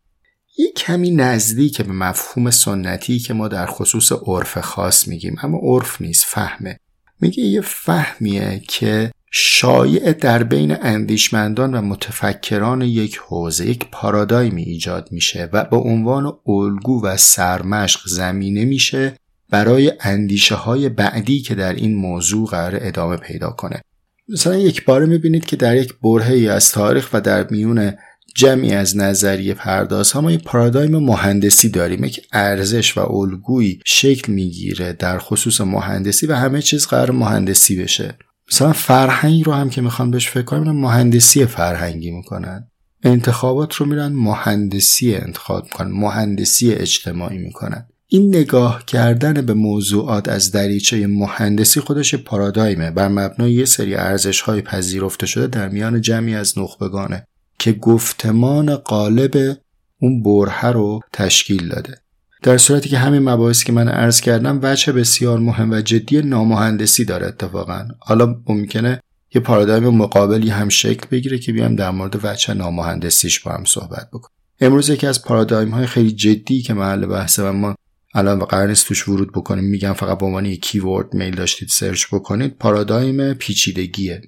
یه 0.57 0.71
کمی 0.71 1.11
نزدیک 1.11 1.81
به 1.81 1.93
مفهوم 1.93 2.51
سنتی 2.51 3.19
که 3.19 3.33
ما 3.33 3.47
در 3.47 3.65
خصوص 3.65 4.11
عرف 4.11 4.57
خاص 4.57 5.07
میگیم 5.07 5.35
اما 5.43 5.59
عرف 5.63 6.01
نیست 6.01 6.25
فهمه. 6.27 6.79
میگه 7.19 7.43
یه 7.43 7.61
فهمیه 7.61 8.61
که 8.67 9.11
شایع 9.35 10.13
در 10.13 10.43
بین 10.43 10.77
اندیشمندان 10.81 11.75
و 11.75 11.81
متفکران 11.81 12.81
یک 12.81 13.17
حوزه 13.17 13.65
یک 13.65 13.85
پارادایمی 13.91 14.63
ایجاد 14.63 15.07
میشه 15.11 15.49
و 15.53 15.63
به 15.63 15.77
عنوان 15.77 16.33
الگو 16.47 17.05
و 17.05 17.17
سرمشق 17.17 18.01
زمینه 18.07 18.65
میشه 18.65 19.13
برای 19.49 19.93
اندیشه 19.99 20.55
های 20.55 20.89
بعدی 20.89 21.41
که 21.41 21.55
در 21.55 21.73
این 21.73 21.95
موضوع 21.95 22.47
قرار 22.47 22.79
ادامه 22.81 23.17
پیدا 23.17 23.49
کنه. 23.49 23.81
مثلا 24.29 24.55
یک 24.55 24.85
باره 24.85 25.05
می‌بینید 25.05 25.45
که 25.45 25.55
در 25.55 25.75
یک 25.75 25.93
برهه 26.03 26.51
از 26.51 26.71
تاریخ 26.71 27.09
و 27.13 27.21
در 27.21 27.47
میون 27.49 27.93
جمعی 28.35 28.73
از 28.73 28.97
نظریه 28.97 29.53
پرداز 29.53 30.11
ها 30.11 30.21
ما 30.21 30.31
یک 30.31 30.43
پارادایم 30.43 30.97
مهندسی 30.97 31.69
داریم 31.69 32.03
یک 32.03 32.27
ارزش 32.33 32.97
و 32.97 33.11
الگویی 33.11 33.79
شکل 33.85 34.33
می‌گیره 34.33 34.93
در 34.93 35.17
خصوص 35.17 35.61
مهندسی 35.61 36.27
و 36.27 36.33
همه 36.33 36.61
چیز 36.61 36.87
قرار 36.87 37.11
مهندسی 37.11 37.81
بشه. 37.81 38.17
مثلا 38.51 38.73
فرهنگی 38.73 39.43
رو 39.43 39.53
هم 39.53 39.69
که 39.69 39.81
می‌خوان 39.81 40.11
بهش 40.11 40.29
فکر 40.29 40.43
کنن 40.43 40.71
مهندسی 40.71 41.45
فرهنگی 41.45 42.11
می‌کنن. 42.11 42.67
انتخابات 43.03 43.75
رو 43.75 43.85
میرن 43.85 44.11
مهندسی 44.11 45.15
انتخاب 45.15 45.63
می‌کنن 45.63 45.91
مهندسی 45.91 46.73
اجتماعی 46.73 47.37
می‌کنن. 47.37 47.87
این 48.07 48.35
نگاه 48.35 48.85
کردن 48.85 49.33
به 49.33 49.53
موضوعات 49.53 50.29
از 50.29 50.51
دریچه 50.51 51.07
مهندسی 51.07 51.79
خودش 51.79 52.15
پارادایمه. 52.15 52.91
بر 52.91 53.07
مبنای 53.07 53.53
یه 53.53 53.65
سری 53.65 53.95
ارزش 53.95 54.41
های 54.41 54.61
پذیرفته 54.61 55.25
شده 55.25 55.47
در 55.47 55.69
میان 55.69 56.01
جمعی 56.01 56.35
از 56.35 56.59
نخبگانه 56.59 57.27
که 57.59 57.73
گفتمان 57.73 58.75
قالب 58.75 59.57
اون 59.99 60.23
برهه 60.23 60.65
رو 60.65 60.99
تشکیل 61.13 61.67
داده. 61.67 62.02
در 62.43 62.57
صورتی 62.57 62.89
که 62.89 62.97
همین 62.97 63.29
مباحثی 63.29 63.65
که 63.65 63.71
من 63.71 63.87
عرض 63.87 64.21
کردم 64.21 64.59
وجه 64.63 64.93
بسیار 64.93 65.39
مهم 65.39 65.71
و 65.71 65.81
جدی 65.81 66.21
نامهندسی 66.21 67.05
داره 67.05 67.27
اتفاقا. 67.27 67.87
حالا 67.99 68.35
ممکنه 68.49 68.99
یه 69.35 69.41
پارادایم 69.41 69.83
مقابلی 69.83 70.49
هم 70.49 70.69
شکل 70.69 71.07
بگیره 71.11 71.39
که 71.39 71.51
بیام 71.51 71.75
در 71.75 71.91
مورد 71.91 72.19
وجه 72.23 72.53
نامهندسیش 72.53 73.39
با 73.39 73.51
هم 73.51 73.63
صحبت 73.65 74.09
بکنم. 74.13 74.31
امروز 74.61 74.89
یکی 74.89 75.07
از 75.07 75.23
پارادایم 75.23 75.69
های 75.69 75.85
خیلی 75.85 76.11
جدی 76.11 76.61
که 76.61 76.73
محل 76.73 77.05
بحثه 77.05 77.43
و 77.43 77.51
ما 77.51 77.75
الان 78.13 78.39
قرار 78.39 78.67
نیست 78.67 78.87
توش 78.87 79.07
ورود 79.07 79.31
بکنیم 79.31 79.63
میگم 79.63 79.93
فقط 79.93 80.17
به 80.17 80.25
عنوان 80.25 80.45
یک 80.45 80.61
کیورد 80.61 81.13
میل 81.13 81.35
داشتید 81.35 81.69
سرچ 81.69 82.05
بکنید. 82.11 82.57
پارادایم 82.57 83.33
پیچیدگیه. 83.33 84.21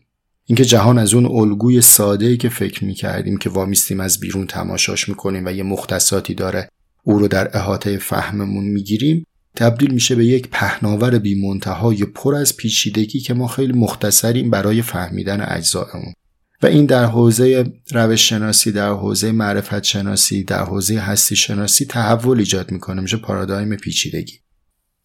اینکه 0.45 0.65
جهان 0.65 0.97
از 0.97 1.13
اون 1.13 1.25
الگوی 1.25 1.81
ساده 1.81 2.25
ای 2.25 2.37
که 2.37 2.49
فکر 2.49 2.85
می‌کردیم 2.85 3.37
که 3.37 3.49
وامیستیم 3.49 3.99
از 3.99 4.19
بیرون 4.19 4.47
تماشاش 4.47 5.09
می‌کنیم 5.09 5.45
و 5.45 5.51
یه 5.51 5.63
مختصاتی 5.63 6.33
داره 6.33 6.69
او 7.05 7.19
رو 7.19 7.27
در 7.27 7.57
احاطه 7.57 7.97
فهممون 7.97 8.65
می‌گیریم 8.65 9.25
تبدیل 9.55 9.91
میشه 9.91 10.15
به 10.15 10.25
یک 10.25 10.49
پهناور 10.51 11.19
بی 11.19 11.47
منتهای 11.47 12.05
پر 12.05 12.35
از 12.35 12.57
پیچیدگی 12.57 13.19
که 13.19 13.33
ما 13.33 13.47
خیلی 13.47 13.73
مختصریم 13.73 14.49
برای 14.49 14.81
فهمیدن 14.81 15.41
اجزایمون 15.41 16.13
و 16.61 16.67
این 16.67 16.85
در 16.85 17.05
حوزه 17.05 17.73
روش 17.91 18.29
شناسی 18.29 18.71
در 18.71 18.89
حوزه 18.89 19.31
معرفت 19.31 19.83
شناسی 19.83 20.43
در 20.43 20.63
حوزه 20.63 20.99
هستی 20.99 21.35
شناسی 21.35 21.85
تحول 21.85 22.39
ایجاد 22.39 22.71
می‌کنه 22.71 23.01
میشه 23.01 23.17
پارادایم 23.17 23.75
پیچیدگی. 23.75 24.39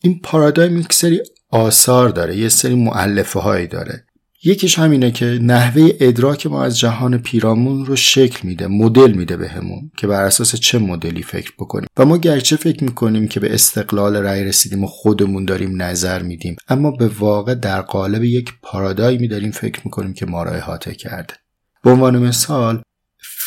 این 0.03 0.21
پارادایم 0.21 0.77
یک 0.77 0.93
سری 0.93 1.21
آثار 1.51 2.09
داره 2.09 2.37
یه 2.37 2.49
سری 2.49 2.75
معلفه 2.75 3.41
هایی 3.41 3.67
داره. 3.67 4.05
یکیش 4.45 4.79
همینه 4.79 5.11
که 5.11 5.25
نحوه 5.43 5.89
ادراک 6.01 6.47
ما 6.47 6.65
از 6.65 6.79
جهان 6.79 7.19
پیرامون 7.19 7.87
رو 7.87 7.97
شکل 7.97 8.49
میده 8.49 8.67
مدل 8.67 9.13
میده 9.13 9.37
بهمون 9.37 9.91
که 9.97 10.07
بر 10.07 10.25
اساس 10.25 10.57
چه 10.57 10.79
مدلی 10.79 11.23
فکر 11.23 11.53
بکنیم. 11.59 11.89
و 11.97 12.05
ما 12.05 12.19
گرچه 12.19 12.57
فکر 12.57 12.85
می‌کنیم 12.85 13.29
که 13.29 13.41
به 13.41 13.55
استقلال 13.55 14.17
رأی 14.17 14.45
رسیدیم 14.45 14.85
و 14.85 14.87
خودمون 14.87 15.45
داریم 15.45 15.83
نظر 15.83 16.23
میدیم 16.23 16.57
اما 16.69 16.91
به 16.91 17.09
واقع 17.09 17.55
در 17.55 17.81
قالب 17.81 18.25
یک 18.25 18.53
پارادایمی 18.63 19.29
داریم 19.29 19.51
فکر 19.51 19.81
می‌کنیم 19.85 20.13
که 20.13 20.27
ما 20.27 20.43
را 20.43 20.53
احاطه 20.53 20.95
کرده. 20.95 21.35
به 21.83 21.91
عنوان 21.91 22.19
مثال 22.19 22.83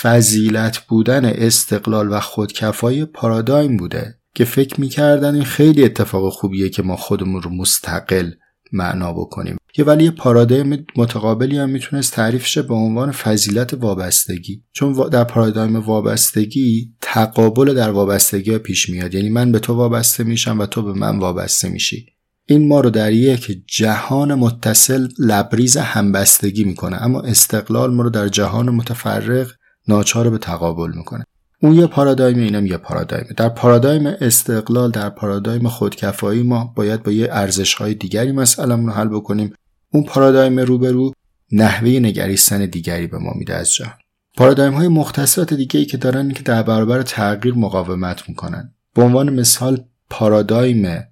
فضیلت 0.02 0.78
بودن 0.78 1.26
استقلال 1.26 2.12
و 2.12 2.20
خودکفایی 2.20 3.06
پارادایم 3.06 3.78
بوده 3.78 4.16
که 4.36 4.46
فکر 4.46 4.82
می‌کردن 4.82 5.36
این 5.36 5.46
خیلی 5.46 5.84
اتفاق 5.84 6.34
خوبیه 6.34 6.70
که 6.70 6.84
ما 6.84 6.96
خودمون 6.96 7.42
رو 7.42 7.50
مستقل 7.50 8.32
معنا 8.72 9.14
بکنیم. 9.14 9.58
یه 9.78 9.86
ولی 9.86 10.04
یه 10.04 10.12
پارادایم 10.12 10.86
متقابلی 10.96 11.58
هم 11.58 11.70
می‌تونست 11.70 12.14
تعریف 12.14 12.46
شه 12.46 12.62
به 12.62 12.74
عنوان 12.74 13.12
فضیلت 13.12 13.74
وابستگی. 13.74 14.64
چون 14.72 15.10
در 15.10 15.24
پارادایم 15.24 15.76
وابستگی 15.76 16.94
تقابل 17.02 17.74
در 17.74 17.90
وابستگی 17.90 18.52
ها 18.52 18.60
پیش 18.60 18.90
میاد. 18.90 19.14
یعنی 19.14 19.30
من 19.30 19.52
به 19.52 19.60
تو 19.60 19.74
وابسته 19.74 20.24
میشم 20.24 20.60
و 20.60 20.66
تو 20.66 20.82
به 20.82 20.94
من 20.94 21.20
وابسته 21.20 21.70
میشی. 21.70 22.06
این 22.46 22.68
ما 22.68 22.82
رو 22.82 22.90
در 22.90 23.12
یک 23.12 23.64
جهان 23.68 24.34
متصل 24.34 25.08
لبریز 25.20 25.78
همبستگی 25.78 26.64
می‌کنه. 26.64 27.04
اما 27.04 27.22
استقلال 27.22 27.94
ما 27.94 28.04
رو 28.04 28.10
در 28.10 28.28
جهان 28.28 28.70
متفرق 28.70 29.52
ناچار 29.88 30.30
به 30.30 30.38
تقابل 30.38 30.92
می‌کنه. 30.96 31.24
اون 31.62 31.74
یه 31.74 31.88
پارادایم 31.88 32.38
اینم 32.38 32.66
یه 32.66 32.78
پارادایم. 32.78 33.26
در 33.38 33.50
پارادایم 33.50 34.06
استقلال 34.08 34.92
در 34.92 35.10
پارادایم 35.10 35.68
خودکفایی 35.68 36.44
ما 36.44 36.74
باید 36.76 37.04
با 37.04 37.12
یه 37.12 37.28
ارزش 37.32 37.74
های 37.74 37.94
دیگری 37.94 38.32
مسئله 38.32 38.76
رو 38.76 38.90
حل 38.90 39.08
بکنیم. 39.08 39.54
اون 39.94 40.04
پارادایم 40.04 40.60
روبرو 40.60 41.14
نحوه 41.52 41.90
نگریستن 41.90 42.66
دیگری 42.66 43.08
به 43.08 43.18
ما 43.18 43.34
میده 43.36 43.56
از 43.56 43.74
جهان 43.74 43.94
پارادایم 44.38 44.74
های 44.74 44.88
مختصات 44.88 45.54
دیگه 45.54 45.80
ای 45.80 45.86
که 45.86 45.98
دارن 45.98 46.32
که 46.32 46.44
در 46.44 46.64
برابر 46.64 47.02
تغییر 47.02 47.54
مقاومت 47.54 48.30
می‌کنن. 48.30 48.74
به 48.94 49.02
عنوان 49.02 49.30
مثال 49.30 49.84
پارادایم 50.10 51.04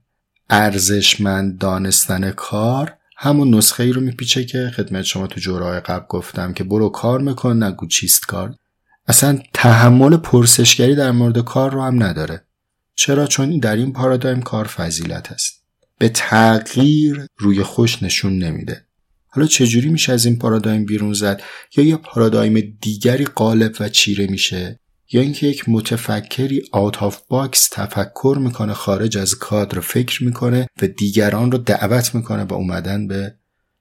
ارزشمند 0.49 1.57
دانستن 1.57 2.31
کار 2.31 2.93
همون 3.17 3.55
نسخه 3.55 3.83
ای 3.83 3.91
رو 3.91 4.01
میپیچه 4.01 4.45
که 4.45 4.71
خدمت 4.75 5.01
شما 5.01 5.27
تو 5.27 5.39
جورای 5.39 5.79
قبل 5.79 6.05
گفتم 6.09 6.53
که 6.53 6.63
برو 6.63 6.89
کار 6.89 7.21
میکن 7.21 7.63
نگو 7.63 7.87
چیست 7.87 8.25
کار. 8.25 8.55
اصلا 9.07 9.39
تحمل 9.53 10.17
پرسشگری 10.17 10.95
در 10.95 11.11
مورد 11.11 11.39
کار 11.39 11.71
رو 11.71 11.81
هم 11.81 12.03
نداره. 12.03 12.45
چرا؟ 12.95 13.27
چون 13.27 13.59
در 13.59 13.75
این 13.75 13.93
پارادایم 13.93 14.41
کار 14.41 14.65
فضیلت 14.65 15.31
است. 15.31 15.60
به 16.01 16.09
تغییر 16.09 17.25
روی 17.37 17.63
خوش 17.63 18.03
نشون 18.03 18.37
نمیده. 18.37 18.85
حالا 19.27 19.47
چجوری 19.47 19.89
میشه 19.89 20.13
از 20.13 20.25
این 20.25 20.39
پارادایم 20.39 20.85
بیرون 20.85 21.13
زد؟ 21.13 21.41
یا 21.77 21.83
یه 21.83 21.95
پارادایم 21.95 22.77
دیگری 22.81 23.25
غالب 23.25 23.75
و 23.79 23.89
چیره 23.89 24.27
میشه؟ 24.27 24.79
یا 25.11 25.21
اینکه 25.21 25.47
یک 25.47 25.69
متفکری 25.69 26.61
out 26.71 27.03
of 27.03 27.21
box 27.27 27.69
تفکر 27.71 28.37
می‌کنه 28.41 28.73
خارج 28.73 29.17
از 29.17 29.35
کادر 29.35 29.79
فکر 29.79 30.23
می‌کنه 30.23 30.67
و 30.81 30.87
دیگران 30.87 31.51
رو 31.51 31.57
دعوت 31.57 32.15
می‌کنه 32.15 32.45
به 32.45 32.55
اومدن 32.55 33.07
به 33.07 33.35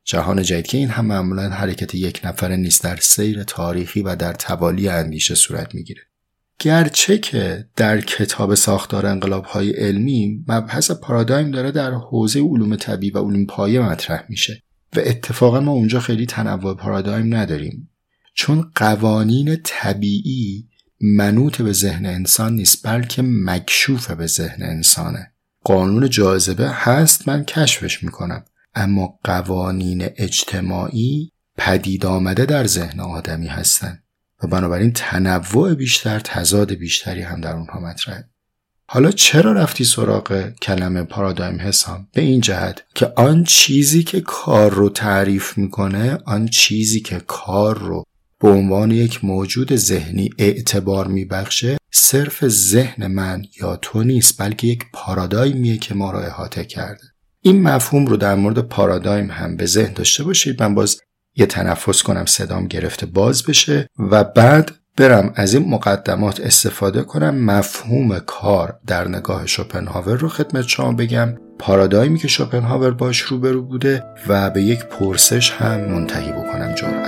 جهان 0.04 0.42
جدید. 0.42 0.66
که 0.66 0.78
این 0.78 0.88
هم 0.88 1.06
معمولا 1.06 1.48
حرکت 1.48 1.94
یک 1.94 2.20
نفره 2.24 2.56
نیست 2.56 2.84
در 2.84 2.96
سیر 2.96 3.42
تاریخی 3.42 4.02
و 4.02 4.16
در 4.16 4.32
توالی 4.32 4.88
اندیشه 4.88 5.34
صورت 5.34 5.74
می‌گیره. 5.74 6.02
گرچه 6.60 7.18
که 7.18 7.66
در 7.76 8.00
کتاب 8.00 8.54
ساختار 8.54 9.06
انقلاب 9.06 9.44
های 9.44 9.70
علمی 9.70 10.44
مبحث 10.48 10.90
پارادایم 10.90 11.50
داره 11.50 11.70
در 11.70 11.90
حوزه 11.90 12.40
علوم 12.40 12.76
طبیعی 12.76 13.12
و 13.12 13.18
علوم 13.18 13.46
پایه 13.46 13.80
مطرح 13.80 14.24
میشه 14.28 14.62
و 14.96 15.00
اتفاقا 15.00 15.60
ما 15.60 15.72
اونجا 15.72 16.00
خیلی 16.00 16.26
تنوع 16.26 16.74
پارادایم 16.74 17.34
نداریم 17.34 17.90
چون 18.34 18.70
قوانین 18.74 19.56
طبیعی 19.64 20.68
منوط 21.00 21.62
به 21.62 21.72
ذهن 21.72 22.06
انسان 22.06 22.54
نیست 22.54 22.86
بلکه 22.86 23.22
مکشوف 23.22 24.10
به 24.10 24.26
ذهن 24.26 24.62
انسانه. 24.62 25.32
قانون 25.64 26.08
جاذبه 26.10 26.68
هست 26.68 27.28
من 27.28 27.44
کشفش 27.44 28.02
می‌کنم 28.02 28.44
اما 28.74 29.18
قوانین 29.24 30.08
اجتماعی 30.16 31.32
پدید 31.56 32.06
آمده 32.06 32.46
در 32.46 32.66
ذهن 32.66 33.00
آدمی 33.00 33.46
هستند 33.46 34.02
و 34.42 34.46
بنابراین 34.46 34.92
تنوع 34.92 35.74
بیشتر 35.74 36.18
تضاد 36.18 36.72
بیشتری 36.72 37.22
هم 37.22 37.40
در 37.40 37.52
اونها 37.52 37.80
مطرحه. 37.80 38.24
حالا 38.86 39.10
چرا 39.10 39.52
رفتی 39.52 39.84
سراغ 39.84 40.50
کلمه 40.62 41.02
پارادایم 41.02 41.60
حسام؟ 41.60 42.08
به 42.12 42.22
این 42.22 42.40
جهت 42.40 42.82
که 42.94 43.12
آن 43.16 43.44
چیزی 43.44 44.02
که 44.02 44.20
کار 44.20 44.70
رو 44.70 44.88
تعریف 44.88 45.58
می‌کنه 45.58 46.18
آن 46.26 46.48
چیزی 46.48 47.00
که 47.00 47.22
کار 47.26 47.78
رو 47.78 48.04
به 48.40 48.48
عنوان 48.48 48.90
یک 48.90 49.24
موجود 49.24 49.76
ذهنی 49.76 50.30
اعتبار 50.38 51.06
میبخشه 51.06 51.76
صرف 51.92 52.48
ذهن 52.48 53.06
من 53.06 53.42
یا 53.60 53.76
تو 53.76 54.02
نیست 54.02 54.42
بلکه 54.42 54.66
یک 54.66 54.84
پارادایمیه 54.92 55.78
که 55.78 55.94
ما 55.94 56.10
را 56.10 56.20
احاطه 56.20 56.64
کرده. 56.64 57.04
این 57.42 57.62
مفهوم 57.62 58.06
رو 58.06 58.16
در 58.16 58.34
مورد 58.34 58.58
پارادایم 58.58 59.30
هم 59.30 59.56
به 59.56 59.66
ذهن 59.66 59.92
داشته 59.92 60.24
باشید. 60.24 60.62
من 60.62 60.74
باز 60.74 61.00
یه 61.40 61.46
تنفس 61.46 62.02
کنم 62.02 62.24
صدام 62.26 62.66
گرفته 62.66 63.06
باز 63.06 63.42
بشه 63.42 63.88
و 63.98 64.24
بعد 64.24 64.70
برم 64.96 65.32
از 65.36 65.54
این 65.54 65.68
مقدمات 65.68 66.40
استفاده 66.40 67.02
کنم. 67.02 67.44
مفهوم 67.44 68.18
کار 68.18 68.78
در 68.86 69.08
نگاه 69.08 69.46
شوپنهاور 69.46 70.16
رو 70.16 70.28
خدمت 70.28 70.68
شما 70.68 70.92
بگم. 70.92 71.34
پارادایمی 71.58 72.18
که 72.18 72.28
شوپنهاور 72.28 72.90
باش 72.90 73.20
روبرو 73.20 73.62
بوده 73.62 74.04
و 74.28 74.50
به 74.50 74.62
یک 74.62 74.84
پرسش 74.84 75.50
هم 75.50 75.80
منتهی 75.80 76.32
بکنم 76.32 76.74
جمعه 76.74 76.99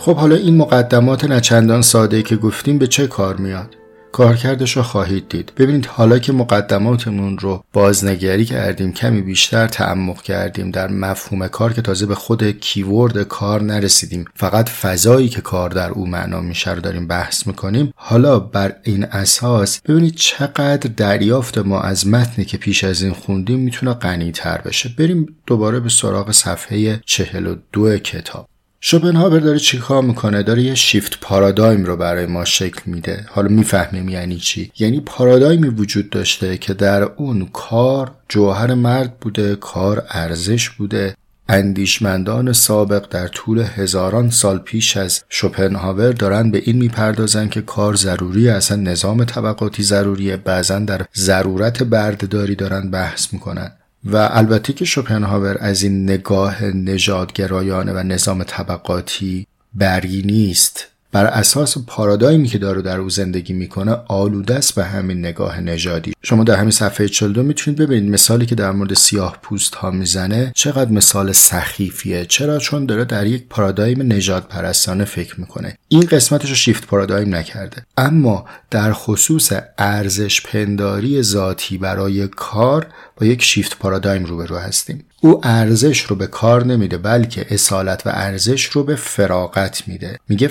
خب 0.00 0.16
حالا 0.16 0.36
این 0.36 0.56
مقدمات 0.56 1.24
نچندان 1.24 1.82
ساده 1.82 2.22
که 2.22 2.36
گفتیم 2.36 2.78
به 2.78 2.86
چه 2.86 3.06
کار 3.06 3.36
میاد؟ 3.36 3.76
کارکردش 4.12 4.76
رو 4.76 4.82
خواهید 4.82 5.28
دید. 5.28 5.52
ببینید 5.56 5.86
حالا 5.86 6.18
که 6.18 6.32
مقدماتمون 6.32 7.38
رو 7.38 7.64
بازنگری 7.72 8.44
کردیم 8.44 8.92
کمی 8.92 9.22
بیشتر 9.22 9.66
تعمق 9.66 10.22
کردیم 10.22 10.70
در 10.70 10.88
مفهوم 10.88 11.48
کار 11.48 11.72
که 11.72 11.82
تازه 11.82 12.06
به 12.06 12.14
خود 12.14 12.50
کیورد 12.50 13.22
کار 13.22 13.62
نرسیدیم. 13.62 14.24
فقط 14.34 14.68
فضایی 14.68 15.28
که 15.28 15.40
کار 15.40 15.70
در 15.70 15.90
او 15.90 16.06
معنا 16.06 16.40
میشه 16.40 16.74
رو 16.74 16.80
داریم 16.80 17.06
بحث 17.06 17.46
می‌کنیم. 17.46 17.92
حالا 17.96 18.38
بر 18.38 18.76
این 18.82 19.04
اساس 19.04 19.80
ببینید 19.80 20.14
چقدر 20.14 20.90
دریافت 20.96 21.58
ما 21.58 21.80
از 21.80 22.06
متنی 22.06 22.44
که 22.44 22.58
پیش 22.58 22.84
از 22.84 23.02
این 23.02 23.12
خوندیم 23.12 23.60
می‌تونه 23.60 23.94
غنی 23.94 24.32
تر 24.32 24.60
بشه. 24.60 24.90
بریم 24.98 25.26
دوباره 25.46 25.80
به 25.80 25.88
سراغ 25.88 26.30
صفحه 26.30 27.00
42 27.06 27.98
کتاب. 27.98 28.46
شوپنهاور 28.82 29.40
داره 29.40 29.58
چیکار 29.58 30.02
می‌کنه؟ 30.02 30.42
داره 30.42 30.62
یه 30.62 30.74
شیفت 30.74 31.20
پارادایم 31.20 31.84
رو 31.84 31.96
برای 31.96 32.26
ما 32.26 32.44
شکل 32.44 32.82
میده. 32.86 33.26
حالا 33.28 33.48
می‌فهمیم 33.48 34.08
یعنی 34.08 34.36
چی. 34.36 34.72
یعنی 34.78 35.00
پارادایمی 35.00 35.68
وجود 35.68 36.10
داشته 36.10 36.58
که 36.58 36.74
در 36.74 37.02
اون 37.02 37.48
کار 37.52 38.10
جوهر 38.28 38.74
مرد 38.74 39.20
بوده 39.20 39.56
کار 39.56 40.06
ارزش 40.10 40.70
بوده. 40.70 41.14
اندیشمندان 41.48 42.52
سابق 42.52 43.06
در 43.10 43.28
طول 43.28 43.58
هزاران 43.58 44.30
سال 44.30 44.58
پیش 44.58 44.96
از 44.96 45.24
شوپنهاور 45.28 46.12
دارن 46.12 46.50
به 46.50 46.62
این 46.64 46.76
می‌پردازن 46.76 47.48
که 47.48 47.62
کار 47.62 47.94
ضروری 47.94 48.48
اصلا 48.48 48.76
نظام 48.76 49.24
طبقاتی 49.24 49.82
ضروریه. 49.82 50.36
بعضا 50.36 50.78
در 50.78 51.06
ضرورت 51.16 51.82
بردهداری 51.82 52.54
دارن 52.54 52.90
بحث 52.90 53.32
می‌کنن. 53.32 53.72
و 54.04 54.28
البته 54.32 54.72
که 54.72 54.84
شوپنهاور 54.84 55.56
از 55.60 55.82
این 55.82 56.04
نگاه 56.04 56.64
نژادگرایانه 56.64 57.92
و 57.92 58.02
نظام 58.02 58.44
طبقاتی 58.44 59.46
بری 59.74 60.22
نیست. 60.22 60.89
بر 61.12 61.24
اساس 61.26 61.78
پارادایمی 61.86 62.48
که 62.48 62.58
داره 62.58 62.82
در 62.82 62.98
او 62.98 63.10
زندگی 63.10 63.52
می‌کنه 63.52 63.96
آلوده 64.08 64.54
است 64.54 64.74
به 64.74 64.84
همین 64.84 65.18
نگاه 65.18 65.60
نژادی. 65.60 66.12
شما 66.22 66.44
در 66.44 66.56
همین 66.56 66.70
صفحه 66.70 67.08
42 67.08 67.42
می‌تونید 67.42 67.80
ببینید 67.80 68.12
مثالی 68.12 68.46
که 68.46 68.54
در 68.54 68.72
مورد 68.72 68.94
سیاه 68.94 69.36
پوست 69.42 69.74
ها 69.74 69.90
می‌زنه 69.90 70.52
چقدر 70.54 70.90
مثال 70.90 71.32
سخیفیه. 71.32 72.24
چرا؟ 72.24 72.58
چون 72.58 72.86
داره 72.86 73.04
در 73.04 73.26
یک 73.26 73.44
پارادایم 73.50 74.12
نژاد 74.12 74.46
پرستانه 74.48 75.04
فکر 75.04 75.40
می‌کنه. 75.40 75.76
این 75.88 76.02
قسمتش 76.02 76.48
رو 76.48 76.54
شیفت 76.54 76.86
پارادایم 76.86 77.34
نکرده. 77.34 77.82
اما 77.96 78.44
در 78.70 78.92
خصوص 78.92 79.52
ارزش 79.78 80.40
پنداری 80.40 81.22
ذاتی 81.22 81.78
برای 81.78 82.28
کار 82.28 82.86
با 83.16 83.26
یک 83.26 83.42
شیفت 83.42 83.78
پارادایم 83.78 84.24
روبرو 84.24 84.56
هستیم. 84.56 85.04
او 85.20 85.40
ارزش 85.46 86.00
رو 86.00 86.16
به 86.16 86.26
کار 86.26 86.66
نمیده 86.66 86.98
بلکه 86.98 87.46
اصالت 87.50 88.06
و 88.06 88.10
ارزش 88.14 88.64
رو 88.64 88.84
به 88.84 88.96
فراغت 88.96 89.88
میده. 89.88 90.18
میگه 90.28 90.50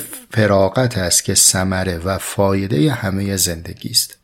فراغت 0.50 0.98
است 0.98 1.24
که 1.24 1.36
ثمره 1.36 1.98
و 1.98 2.18
فایده 2.18 2.92
همه 2.92 3.38
زندگی 3.38 3.90
است. 3.90 4.18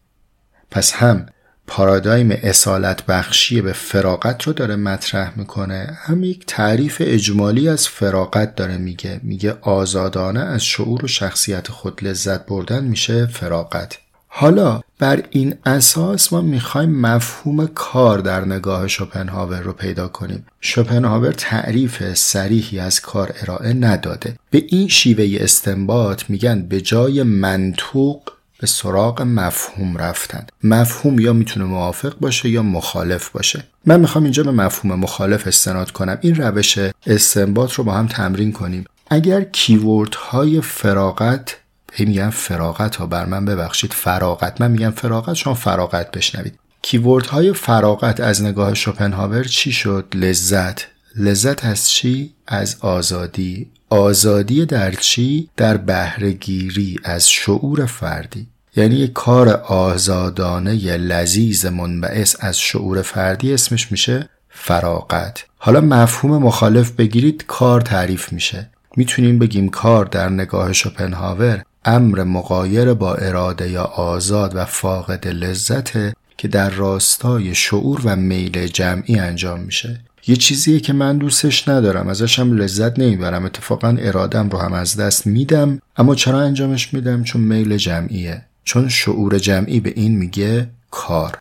پس 0.72 0.94
هم 0.94 1.26
پارادایم 1.68 2.32
اصالت 2.32 3.06
بخشی 3.06 3.62
به 3.62 3.74
فراغت 3.74 4.44
رو 4.44 4.54
داره 4.54 4.76
مطرح 4.76 5.40
می‌کنه 5.40 5.98
هم 6.02 6.24
یک 6.24 6.46
تعریف 6.48 6.98
اجمالی 7.06 7.70
از 7.70 7.88
فراغت 7.88 8.56
داره 8.56 8.78
میگه. 8.78 9.20
میگه 9.24 9.58
آزادانه 9.62 10.40
از 10.40 10.64
شعور 10.64 11.06
و 11.06 11.08
شخصیت 11.08 11.68
خود 11.68 12.04
لذت 12.04 12.46
بردن 12.46 12.84
میشه 12.84 13.26
فراغت. 13.26 13.98
حالا 14.38 14.82
بر 15.00 15.24
این 15.30 15.56
اساس 15.66 16.34
ما 16.34 16.42
می‌خوایم 16.42 16.90
مفهوم 16.90 17.68
کار 17.68 18.20
در 18.20 18.46
نگاه 18.46 18.88
شوپنهاور 18.88 19.60
رو 19.60 19.74
پیدا 19.74 20.08
کنیم. 20.08 20.46
شوپنهاور 20.62 21.32
تعریف 21.32 22.14
سریحی 22.14 22.80
از 22.80 23.02
کار 23.02 23.36
ارائه 23.42 23.74
نداده. 23.74 24.36
به 24.50 24.64
این 24.68 24.88
شیوه 24.88 25.44
استنباط 25.44 26.24
میگن 26.30 26.62
به 26.62 26.82
جای 26.82 27.24
منطوق 27.24 28.22
به 28.60 28.68
سراغ 28.68 29.22
مفهوم 29.22 29.98
رفتن. 29.98 30.46
مفهوم 30.64 31.20
یا 31.20 31.34
می‌تونه 31.34 31.66
موافق 31.66 32.20
باشه 32.20 32.50
یا 32.50 32.64
مخالف 32.64 33.30
باشه. 33.30 33.64
من 33.86 34.00
می‌خوام 34.00 34.24
اینجا 34.24 34.44
به 34.44 34.52
مفهوم 34.52 35.00
مخالف 35.00 35.48
استناد 35.48 35.92
کنم. 35.92 36.18
این 36.22 36.36
روش 36.36 36.80
استنباط 37.08 37.74
رو 37.74 37.84
با 37.84 37.94
هم 37.94 38.08
تمرین 38.08 38.52
کنیم. 38.52 38.86
اگر 39.10 39.44
کیورد 39.44 40.16
های 40.16 40.62
فراغت 40.62 41.58
هی 41.98 42.06
میگم 42.06 42.30
فراغت 42.30 42.96
ها 42.96 43.06
بر 43.06 43.26
من 43.26 43.46
ببخشید 43.46 43.94
فراغت. 43.94 44.62
من 44.62 44.72
میگم 44.72 44.92
فراغت 44.92 45.34
شما 45.34 45.54
فراغت 45.54 46.12
بشنوید. 46.12 46.60
کیورد 46.82 47.26
های 47.26 47.54
فراغت 47.54 48.20
از 48.20 48.44
نگاه 48.44 48.74
شوپنهاور 48.74 49.44
چی 49.44 49.72
شد؟ 49.72 50.06
لذت. 50.16 50.88
لذت 51.16 51.66
از 51.66 51.90
چی؟ 51.90 52.34
از 52.48 52.78
آزادی. 52.80 53.68
آزادی 53.90 54.66
در 54.66 54.92
چی؟ 54.92 55.50
در 55.58 55.78
بهرهگیری 55.78 57.00
از 57.04 57.30
شعور 57.30 57.86
فردی. 57.86 58.48
یعنی 58.76 58.96
یک 58.96 59.14
کار 59.14 59.50
آزادانه 59.68 60.98
لذیذ 60.98 61.66
منبعث 61.66 62.36
از 62.40 62.60
شعور 62.60 63.02
فردی 63.02 63.54
اسمش 63.54 63.92
میشه 63.92 64.30
فراغت. 64.50 65.46
حالا 65.58 65.82
مفهوم 65.82 66.44
مخالف 66.44 66.92
بگیرید 66.92 67.46
کار 67.48 67.82
تعریف 67.82 68.34
میشه. 68.34 68.70
می‌تونیم 68.98 69.40
بگیم 69.40 69.70
کار 69.70 70.06
در 70.06 70.30
نگاه 70.30 70.74
شوپنهاور 70.74 71.64
امر 71.86 72.24
مقایر 72.24 72.94
با 72.94 73.16
اراده 73.16 73.70
یا 73.70 73.84
آزاد 73.84 74.56
و 74.56 74.66
فاقد 74.66 75.28
لذت 75.28 75.92
که 76.38 76.48
در 76.48 76.70
راستای 76.70 77.56
شعور 77.56 78.02
و 78.04 78.16
میل 78.16 78.68
جمعی 78.68 79.20
انجام 79.20 79.60
میشه. 79.60 80.00
یه 80.28 80.36
چیزیه 80.36 80.80
که 80.80 80.94
من 80.94 81.18
دوستش 81.18 81.68
ندارم 81.68 82.08
ازشم 82.08 82.54
لذت 82.54 83.00
نمی‌برم 83.00 83.46
اتفاقا 83.46 83.98
ارادم 84.00 84.50
رو 84.50 84.58
هم 84.58 84.74
از 84.74 84.96
دست 84.98 85.28
میدم 85.28 85.82
اما 85.98 86.16
چرا 86.16 86.42
انجامش 86.42 86.94
میدم؟ 86.94 87.24
چون 87.24 87.42
میل 87.42 87.78
جمعیه. 87.78 88.42
چون 88.64 88.90
شعور 88.90 89.40
جمعی 89.40 89.80
به 89.80 89.94
این 89.96 90.18
میگه 90.18 90.70
کار. 90.92 91.38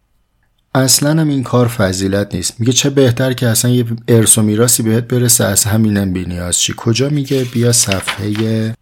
اصلا 0.75 1.21
هم 1.21 1.29
این 1.29 1.43
کار 1.43 1.69
فضیلت 1.69 2.35
نیست. 2.35 2.61
میگه 2.61 2.73
چه 2.73 2.91
بهتر 2.91 3.33
که 3.33 3.49
اصلا 3.49 3.71
یه 3.71 3.85
ارث 4.09 4.39
و 4.39 4.43
میراثی 4.43 4.83
بهت 4.83 5.05
برسه 5.05 5.45
از 5.45 5.65
همینم 5.65 6.13
بینیاز 6.13 6.59
چی؟ 6.59 6.75
کجا 6.77 7.09
میگه؟ 7.09 7.45
بیا 7.45 7.73
صفحه 7.73 8.75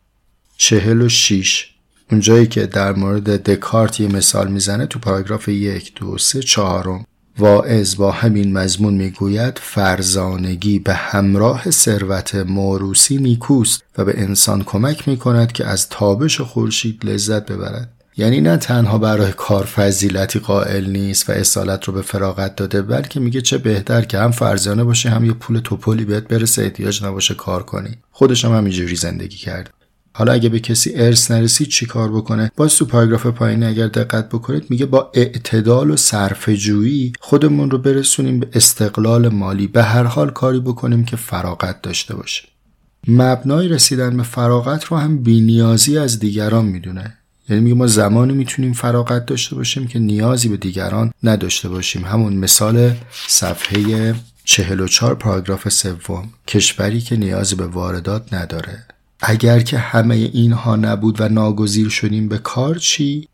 چهل 0.64 1.02
و 1.02 1.08
شیش. 1.08 1.70
اونجایی 2.10 2.46
که 2.46 2.66
در 2.66 2.92
مورد 2.92 3.50
دکارت 3.50 4.00
یه 4.00 4.08
مثال 4.08 4.48
می‌زنه 4.48 4.86
تو 4.86 4.98
پاراگراف 4.98 5.48
یک 5.48 5.94
دو 5.94 6.18
سه 6.18 6.42
چهارم. 6.42 7.06
واعظ 7.38 7.96
با 7.96 8.10
همین 8.10 8.52
مضمون 8.52 8.94
می‌گوید 8.94 9.58
فرزانگی 9.62 10.78
به 10.78 10.94
همراه 10.94 11.70
ثروت 11.70 12.34
موروسی 12.34 13.16
نیکوست 13.16 13.82
و 13.98 14.04
به 14.04 14.20
انسان 14.20 14.62
کمک 14.62 15.08
می‌کند 15.08 15.52
که 15.52 15.66
از 15.66 15.88
تابش 15.88 16.40
خورشید 16.40 17.04
لذت 17.04 17.46
ببرد. 17.46 17.92
یعنی 18.16 18.40
نه 18.40 18.56
تنها 18.56 18.98
برای 18.98 19.32
کار 19.32 19.64
فضیلتی 19.64 20.38
قائل 20.38 20.90
نیست 20.90 21.30
و 21.30 21.32
اصالت 21.32 21.84
رو 21.84 21.92
به 21.92 22.02
فراغت 22.02 22.56
داده 22.56 22.82
بلکه 22.82 23.20
میگه 23.20 23.40
چه 23.40 23.58
بهتر 23.58 24.02
که 24.02 24.18
هم 24.18 24.30
فرزانه 24.30 24.84
باشه 24.84 25.10
هم 25.10 25.24
یه 25.24 25.32
پول 25.32 25.58
توپلی 25.58 26.04
بهت 26.04 26.28
برسه 26.28 26.62
احتیاج 26.62 27.04
نباشه 27.04 27.34
کار 27.34 27.62
کنی. 27.62 27.98
خودش 28.10 28.44
هم 28.44 28.56
همینجوری 28.56 28.96
زندگی 28.96 29.36
کرد. 29.36 29.70
حالا 30.14 30.32
اگه 30.32 30.48
به 30.48 30.60
کسی 30.60 30.92
ارث 30.94 31.30
نرسید 31.30 31.68
چی 31.68 31.86
کار 31.86 32.12
بکنه؟ 32.12 32.52
باز 32.56 32.76
تو 32.76 32.84
پاراگراف 32.84 33.26
پایین 33.26 33.62
اگر 33.62 33.86
دقت 33.86 34.28
بکنید 34.28 34.64
میگه 34.70 34.86
با 34.86 35.10
اعتدال 35.14 35.90
و 35.90 35.96
صرفه 35.96 36.56
جویی 36.56 37.12
خودمون 37.20 37.70
رو 37.70 37.78
برسونیم 37.78 38.40
به 38.40 38.48
استقلال 38.52 39.28
مالی. 39.28 39.66
به 39.66 39.82
هر 39.82 40.04
حال 40.04 40.30
کاری 40.30 40.60
بکنیم 40.60 41.04
که 41.04 41.16
فراغت 41.16 41.82
داشته 41.82 42.14
باشه. 42.16 42.48
مبنای 43.08 43.68
رسیدن 43.68 44.16
به 44.16 44.22
فراغت 44.22 44.84
رو 44.84 44.96
هم 44.96 45.22
بینیازی 45.22 45.98
از 45.98 46.18
دیگران 46.18 46.64
می‌دونه. 46.64 47.18
یعنی 47.48 47.62
میگه 47.62 47.76
ما 47.76 47.86
زمانی 47.86 48.32
می‌تونیم 48.32 48.72
فراغت 48.72 49.26
داشته 49.26 49.56
باشیم 49.56 49.86
که 49.86 49.98
نیازی 49.98 50.48
به 50.48 50.56
دیگران 50.56 51.12
نداشته 51.22 51.68
باشیم. 51.68 52.04
همون 52.04 52.32
مثال 52.32 52.94
صفحه 53.26 54.14
44 54.44 55.14
پاراگراف 55.14 55.68
سوم. 55.68 56.28
کشوری 56.48 57.00
که 57.00 57.16
نیازی 57.16 57.54
به 57.54 57.66
واردات 57.66 58.34
نداره. 58.34 58.86
اگر 59.22 59.60
که 59.60 59.78
همه 59.78 60.14
اینها 60.14 60.76
نبود 60.76 61.20
و 61.20 61.28
ناگزیر 61.28 61.88
شدیم 61.88 62.28
به 62.28 62.38
کار 62.38 62.74
چی؟ 62.74 63.28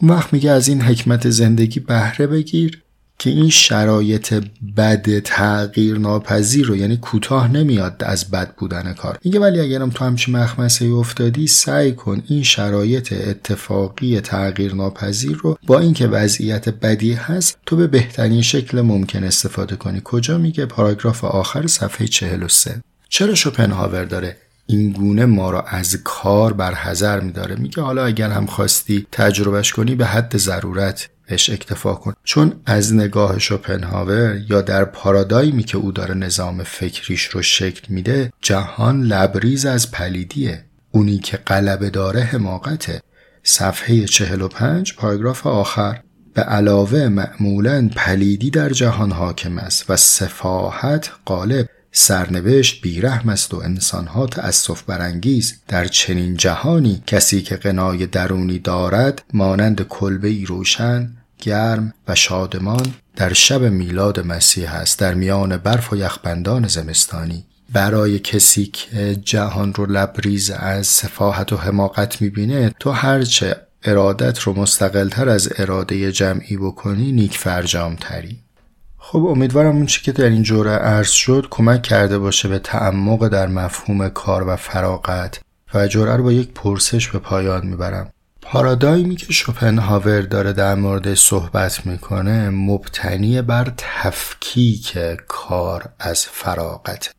اون 0.00 0.10
وقت 0.10 0.32
میگه 0.32 0.50
از 0.50 0.68
این 0.68 0.82
حکمت 0.82 1.30
زندگی 1.30 1.80
بهره 1.80 2.26
بگیر 2.26 2.82
که 3.18 3.30
این 3.30 3.50
شرایط 3.50 4.44
بد 4.76 5.18
تغییر 5.18 5.98
ناپذیر 5.98 6.66
رو 6.66 6.76
یعنی 6.76 6.96
کوتاه 6.96 7.52
نمیاد 7.52 8.04
از 8.04 8.30
بد 8.30 8.54
بودن 8.54 8.92
کار. 8.92 9.18
میگه 9.24 9.40
ولی 9.40 9.60
اگرم 9.60 9.90
تو 9.90 10.04
همچین 10.04 10.36
مخمسه 10.36 10.86
افتادی 10.86 11.46
سعی 11.46 11.92
کن 11.92 12.22
این 12.28 12.42
شرایط 12.42 13.12
اتفاقی 13.12 14.20
تغییر 14.20 14.74
ناپذیر 14.74 15.36
رو 15.36 15.58
با 15.66 15.78
اینکه 15.78 16.06
وضعیت 16.06 16.68
بدی 16.68 17.12
هست 17.12 17.58
تو 17.66 17.76
به 17.76 17.86
بهترین 17.86 18.42
شکل 18.42 18.80
ممکن 18.80 19.24
استفاده 19.24 19.76
کنی. 19.76 20.00
کجا 20.04 20.38
میگه؟ 20.38 20.66
پاراگراف 20.66 21.24
آخر 21.24 21.66
صفحه 21.66 22.06
43 22.06 22.82
چرا 23.08 23.34
شوپنهاور 23.34 24.04
داره 24.04 24.36
این 24.66 24.92
گونه 24.92 25.26
ما 25.26 25.50
را 25.50 25.62
از 25.62 25.96
کار 26.04 26.52
بر 26.52 26.74
حذر 26.74 27.20
میداره. 27.20 27.56
میگه 27.56 27.82
حالا 27.82 28.04
اگر 28.04 28.30
هم 28.30 28.46
خواستی 28.46 29.06
تجربهش 29.12 29.72
کنی 29.72 29.94
به 29.94 30.06
حد 30.06 30.36
ضرورت 30.36 31.08
بهش 31.28 31.50
اکتفا 31.50 31.94
کن. 31.94 32.12
چون 32.24 32.52
از 32.66 32.94
نگاه 32.94 33.38
شوپنهاور 33.38 34.40
یا 34.50 34.62
در 34.62 34.84
پارادایمی 34.84 35.62
که 35.62 35.78
او 35.78 35.92
داره 35.92 36.14
نظام 36.14 36.62
فکریش 36.62 37.24
رو 37.24 37.42
شکل 37.42 37.94
میده 37.94 38.32
جهان 38.40 39.02
لبریز 39.02 39.66
از 39.66 39.90
پلیدیه. 39.90 40.64
اونی 40.90 41.18
که 41.18 41.36
قلبه 41.36 41.90
داره 41.90 42.20
حماقته. 42.20 43.00
صفحه 43.42 44.04
45 44.04 44.94
پاراگراف 44.94 45.46
آخر. 45.46 46.00
به 46.34 46.42
علاوه 46.42 47.08
معمولا 47.08 47.90
پلیدی 47.96 48.50
در 48.50 48.68
جهان 48.68 49.12
حاکم 49.12 49.58
است 49.58 49.90
و 49.90 49.96
سفاحت 49.96 51.10
غالب. 51.26 51.68
سرنوشت 51.96 52.82
بیرحم 52.82 53.28
است 53.28 53.54
و 53.54 53.56
انسانها 53.56 54.26
تأصف 54.26 54.82
برانگیز. 54.82 55.54
در 55.68 55.84
چنین 55.84 56.36
جهانی 56.36 57.02
کسی 57.06 57.42
که 57.42 57.56
قنای 57.56 58.06
درونی 58.06 58.58
دارد 58.58 59.22
مانند 59.32 59.82
کلبه 59.82 60.28
ای 60.28 60.44
روشن 60.44 61.10
گرم 61.38 61.94
و 62.08 62.14
شادمان 62.14 62.94
در 63.16 63.32
شب 63.32 63.62
میلاد 63.62 64.26
مسیح 64.26 64.74
است. 64.74 64.98
در 64.98 65.14
میان 65.14 65.56
برف 65.56 65.92
و 65.92 65.96
یخبندان 65.96 66.68
زمستانی 66.68 67.44
برای 67.72 68.18
کسی 68.18 68.66
که 68.66 69.16
جهان 69.16 69.74
رو 69.74 69.86
لبریز 69.86 70.50
از 70.50 70.86
سفاحت 70.86 71.52
و 71.52 71.56
حماقت 71.56 72.22
می‌بینه 72.22 72.74
تو 72.80 72.90
هرچه 72.90 73.56
ارادت 73.84 74.38
رو 74.38 74.60
مستقلتر 74.60 75.28
از 75.28 75.48
اراده 75.56 76.12
جمعی 76.12 76.56
بکنی 76.56 77.12
نیک 77.12 77.38
فرجام 77.38 77.96
تری 77.96 78.43
خب 79.06 79.24
امیدوارم 79.24 79.76
اون 79.76 79.86
چی 79.86 80.02
که 80.02 80.12
در 80.12 80.24
این 80.24 80.42
جوره 80.42 80.70
عرض 80.70 81.10
شد 81.10 81.46
کمک 81.50 81.82
کرده 81.82 82.18
باشه 82.18 82.48
به 82.48 82.58
تعمق 82.58 83.28
در 83.28 83.46
مفهوم 83.46 84.08
کار 84.08 84.48
و 84.48 84.56
فراغت 84.56 85.40
و 85.74 85.88
جوره 85.88 86.16
رو 86.16 86.22
با 86.24 86.32
یک 86.32 86.52
پرسش 86.54 87.08
به 87.08 87.18
پایان 87.18 87.66
می‌برم. 87.66 88.10
پارادایمی 88.42 89.16
که 89.16 89.32
شوپنهاور 89.32 90.20
داره 90.20 90.52
در 90.52 90.74
مورد 90.74 91.14
صحبت 91.14 91.86
می‌کنه 91.86 92.50
مبتنی 92.50 93.42
بر 93.42 93.72
تفکیک 93.76 94.98
کار 95.28 95.88
از 95.98 96.26
فراغت. 96.26 97.12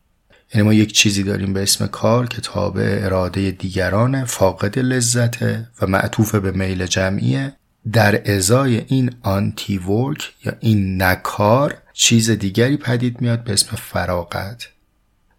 یعنی 0.54 0.68
ما 0.68 0.74
یک 0.74 0.94
چیزی 0.94 1.24
داریم 1.24 1.54
به 1.54 1.64
اسم 1.64 1.88
کار 1.88 2.28
که 2.28 2.42
تابع 2.42 3.00
اراده 3.04 3.52
دیگران 3.52 4.26
فاقد 4.26 4.80
لذته 4.80 5.68
و 5.82 5.88
معطوف 5.88 6.36
به 6.36 6.52
میل 6.52 6.86
جمعیه. 6.86 7.54
در 7.92 8.32
ازای 8.32 8.86
این 8.88 9.12
آنتی 9.22 9.78
ورک 9.78 10.34
یا 10.46 10.54
این 10.60 11.02
نکار 11.02 11.78
چیز 11.94 12.30
دیگری 12.30 12.78
پدید 12.78 13.22
میاد 13.22 13.44
به 13.44 13.54
اسم 13.54 13.76
فراغت. 13.76 14.68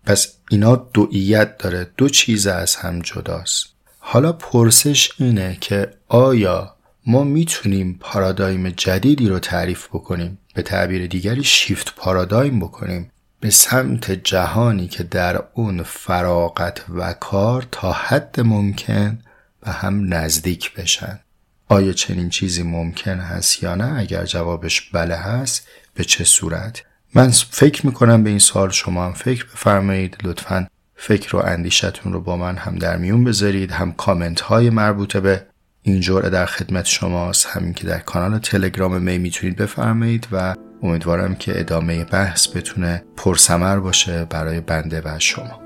پس 0.05 0.35
اینا 0.51 0.77
دوئیت 0.77 1.59
داره 1.59 1.91
دو 1.97 2.09
چیز 2.09 2.47
از 2.47 2.77
هم 2.77 3.01
جداست. 3.01 3.67
حالا 3.99 4.33
پرسش 4.33 5.11
اینه 5.19 5.59
که 5.61 5.91
آیا 6.09 6.77
ما 7.07 7.25
می‌تونیم 7.25 7.99
پارادایم 8.01 8.69
جدیدی 8.69 9.29
رو 9.29 9.39
تعریف 9.39 9.87
بکنیم 9.87 10.39
به 10.55 10.63
تعبیر 10.63 11.07
دیگری 11.07 11.45
شیفت 11.45 11.95
پارادایم 11.97 12.61
بکنیم 12.61 13.11
به 13.41 13.51
سمت 13.51 14.11
جهانی 14.11 14.89
که 14.89 15.03
در 15.03 15.43
اون 15.55 15.83
فراغت 15.83 16.85
و 16.89 17.13
کار 17.13 17.67
تا 17.73 17.93
حد 17.93 18.41
ممکن 18.41 19.19
به 19.61 19.71
هم 19.71 20.15
نزدیک 20.15 20.75
بشن. 20.75 21.21
آیا 21.69 21.93
چنین 21.93 22.29
چیزی 22.29 22.63
ممکن 22.63 23.19
هست 23.19 23.63
یا 23.63 23.75
نه؟ 23.75 23.99
اگر 23.99 24.25
جوابش 24.25 24.81
بله 24.81 25.17
هست 25.17 25.69
به 25.95 26.05
چه 26.05 26.25
صورت؟ 26.25 26.83
من 27.15 27.31
فکر 27.31 27.87
می‌کنم 27.87 28.23
به 28.23 28.31
این 28.31 28.39
سال 28.39 28.71
شما 28.71 29.05
هم 29.05 29.13
فکر 29.13 29.45
بفرمایید. 29.45 30.17
لطفا 30.25 30.67
فکر 30.97 31.37
و 31.37 31.39
اندیشتون 31.39 32.13
رو 32.13 32.21
با 32.21 32.37
من 32.37 32.57
هم 32.57 32.75
در 32.75 32.97
میون 32.97 33.25
بذارید 33.25 33.71
هم 33.71 33.93
کامنت 33.93 34.41
های 34.41 34.71
مربوطه 34.71 35.21
به 35.21 35.47
این 35.83 36.01
جرعه 36.01 36.31
در 36.31 36.47
خدمت 36.47 36.85
شماست 36.85 37.47
همین 37.47 37.73
که 37.73 37.87
در 37.87 37.99
کانال 37.99 38.39
تلگرام 38.39 39.03
می 39.03 39.19
می‌تونید 39.19 39.57
بفرمایید 39.57 40.29
و 40.33 40.55
امیدوارم 40.83 41.35
که 41.35 41.61
ادامه 41.61 42.05
بحث 42.05 42.57
بتونه 42.57 43.05
پرسمر 43.17 43.81
باشه 43.81 44.25
برای 44.25 44.61
بنده 44.61 45.03
و 45.05 45.19
شما. 45.19 45.66